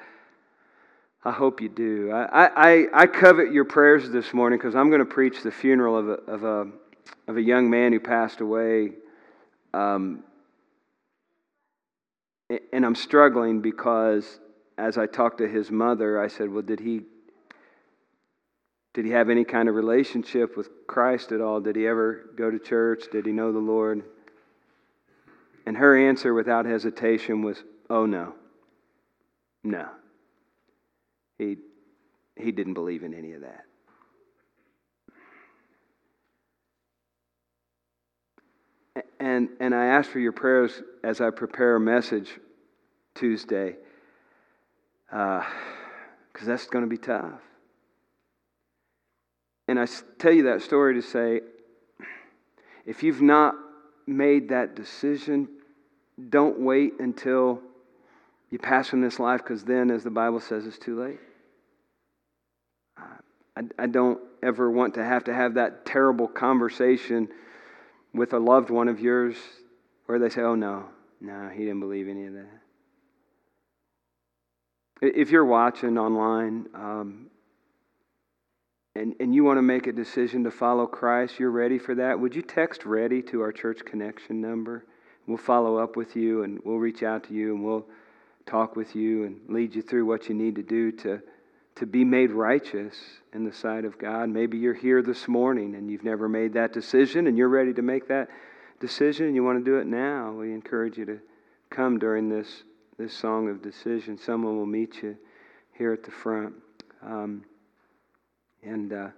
I 1.24 1.32
hope 1.32 1.60
you 1.60 1.68
do. 1.68 2.10
I, 2.12 2.46
I, 2.72 2.86
I 2.92 3.06
covet 3.06 3.52
your 3.52 3.64
prayers 3.64 4.10
this 4.10 4.32
morning 4.32 4.58
because 4.58 4.74
I'm 4.74 4.88
going 4.88 5.00
to 5.00 5.06
preach 5.06 5.42
the 5.42 5.50
funeral 5.50 5.98
of 5.98 6.08
a, 6.08 6.12
of 6.12 6.44
a, 6.44 6.66
of 7.28 7.36
a 7.36 7.42
young 7.42 7.68
man 7.68 7.92
who 7.92 8.00
passed 8.00 8.40
away 8.40 8.92
um, 9.72 10.22
and 12.50 12.84
I'm 12.84 12.94
struggling 12.94 13.60
because 13.60 14.40
as 14.76 14.98
I 14.98 15.06
talked 15.06 15.38
to 15.38 15.48
his 15.48 15.70
mother, 15.70 16.20
I 16.20 16.28
said, 16.28 16.50
Well, 16.50 16.62
did 16.62 16.80
he 16.80 17.02
did 18.92 19.04
he 19.04 19.10
have 19.10 19.28
any 19.28 19.44
kind 19.44 19.68
of 19.68 19.74
relationship 19.74 20.56
with 20.56 20.68
Christ 20.86 21.32
at 21.32 21.40
all? 21.40 21.60
Did 21.60 21.74
he 21.74 21.86
ever 21.86 22.30
go 22.36 22.48
to 22.50 22.60
church? 22.60 23.06
Did 23.10 23.26
he 23.26 23.32
know 23.32 23.52
the 23.52 23.58
Lord? 23.58 24.04
And 25.66 25.76
her 25.76 25.96
answer 25.96 26.32
without 26.32 26.64
hesitation 26.64 27.42
was, 27.42 27.62
Oh 27.90 28.06
no. 28.06 28.34
No. 29.64 29.88
He 31.38 31.56
he 32.36 32.52
didn't 32.52 32.74
believe 32.74 33.02
in 33.02 33.14
any 33.14 33.32
of 33.32 33.42
that. 33.42 33.64
And, 39.18 39.48
and 39.58 39.74
I 39.74 39.86
asked 39.86 40.10
for 40.10 40.18
your 40.18 40.32
prayers 40.32 40.82
as 41.04 41.20
I 41.20 41.28
prepare 41.28 41.76
a 41.76 41.80
message 41.80 42.30
Tuesday 43.14 43.76
uh, 45.12 45.44
because 46.32 46.46
that's 46.46 46.66
going 46.66 46.82
to 46.82 46.88
be 46.88 46.96
tough. 46.96 47.40
And 49.68 49.78
I 49.78 49.86
tell 50.18 50.32
you 50.32 50.44
that 50.44 50.62
story 50.62 50.94
to 50.94 51.02
say 51.02 51.42
if 52.86 53.02
you've 53.02 53.22
not 53.22 53.54
made 54.06 54.48
that 54.48 54.74
decision, 54.74 55.48
don't 56.30 56.60
wait 56.60 56.94
until 56.98 57.60
you 58.50 58.58
pass 58.58 58.88
from 58.88 59.00
this 59.00 59.18
life 59.18 59.42
because 59.42 59.64
then, 59.64 59.90
as 59.90 60.04
the 60.04 60.10
Bible 60.10 60.40
says, 60.40 60.66
it's 60.66 60.78
too 60.78 61.00
late. 61.00 61.20
I, 63.56 63.62
I 63.78 63.86
don't 63.86 64.20
ever 64.42 64.70
want 64.70 64.94
to 64.94 65.04
have 65.04 65.24
to 65.24 65.34
have 65.34 65.54
that 65.54 65.84
terrible 65.84 66.28
conversation 66.28 67.28
with 68.12 68.32
a 68.32 68.38
loved 68.38 68.70
one 68.70 68.88
of 68.88 69.00
yours 69.00 69.36
where 70.06 70.18
they 70.18 70.28
say, 70.28 70.42
oh, 70.42 70.54
no, 70.54 70.84
no, 71.24 71.48
he 71.48 71.60
didn't 71.60 71.80
believe 71.80 72.06
any 72.06 72.26
of 72.26 72.34
that. 72.34 72.60
If 75.00 75.30
you're 75.30 75.44
watching 75.44 75.96
online 75.96 76.66
um, 76.74 77.30
and, 78.94 79.14
and 79.18 79.34
you 79.34 79.42
want 79.42 79.56
to 79.56 79.62
make 79.62 79.86
a 79.86 79.92
decision 79.92 80.44
to 80.44 80.50
follow 80.50 80.86
Christ, 80.86 81.38
you're 81.38 81.50
ready 81.50 81.78
for 81.78 81.94
that, 81.94 82.20
would 82.20 82.34
you 82.34 82.42
text 82.42 82.84
ready 82.84 83.22
to 83.22 83.40
our 83.40 83.52
church 83.52 83.84
connection 83.86 84.42
number? 84.42 84.84
We'll 85.26 85.38
follow 85.38 85.78
up 85.78 85.96
with 85.96 86.14
you 86.14 86.42
and 86.42 86.60
we'll 86.62 86.76
reach 86.76 87.02
out 87.02 87.24
to 87.24 87.34
you 87.34 87.54
and 87.54 87.64
we'll 87.64 87.86
talk 88.44 88.76
with 88.76 88.94
you 88.94 89.24
and 89.24 89.40
lead 89.48 89.74
you 89.74 89.80
through 89.80 90.04
what 90.04 90.28
you 90.28 90.34
need 90.34 90.56
to 90.56 90.62
do 90.62 90.92
to, 90.92 91.22
to 91.76 91.86
be 91.86 92.04
made 92.04 92.32
righteous 92.32 92.94
in 93.32 93.44
the 93.44 93.52
sight 93.52 93.86
of 93.86 93.96
God. 93.98 94.28
Maybe 94.28 94.58
you're 94.58 94.74
here 94.74 95.00
this 95.00 95.26
morning 95.26 95.74
and 95.74 95.90
you've 95.90 96.04
never 96.04 96.28
made 96.28 96.52
that 96.52 96.74
decision 96.74 97.26
and 97.26 97.38
you're 97.38 97.48
ready 97.48 97.72
to 97.72 97.82
make 97.82 98.08
that 98.08 98.28
decision 98.84 99.34
you 99.34 99.42
want 99.42 99.58
to 99.58 99.64
do 99.64 99.78
it 99.78 99.86
now. 99.86 100.30
We 100.32 100.52
encourage 100.52 100.98
you 100.98 101.06
to 101.06 101.18
come 101.70 101.98
during 101.98 102.28
this, 102.28 102.64
this 102.98 103.16
song 103.16 103.48
of 103.48 103.62
decision. 103.62 104.18
Someone 104.18 104.58
will 104.58 104.66
meet 104.66 105.02
you 105.02 105.16
here 105.72 105.94
at 105.94 106.02
the 106.02 106.10
front. 106.10 106.52
Um, 107.02 107.46
and 108.62 108.92
uh, 108.92 109.08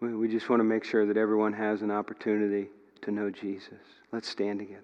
we, 0.00 0.14
we 0.14 0.28
just 0.28 0.50
want 0.50 0.60
to 0.60 0.64
make 0.64 0.84
sure 0.84 1.06
that 1.06 1.16
everyone 1.16 1.54
has 1.54 1.80
an 1.80 1.90
opportunity 1.90 2.68
to 3.00 3.10
know 3.10 3.30
Jesus. 3.30 3.80
Let's 4.12 4.28
stand 4.28 4.58
together. 4.58 4.82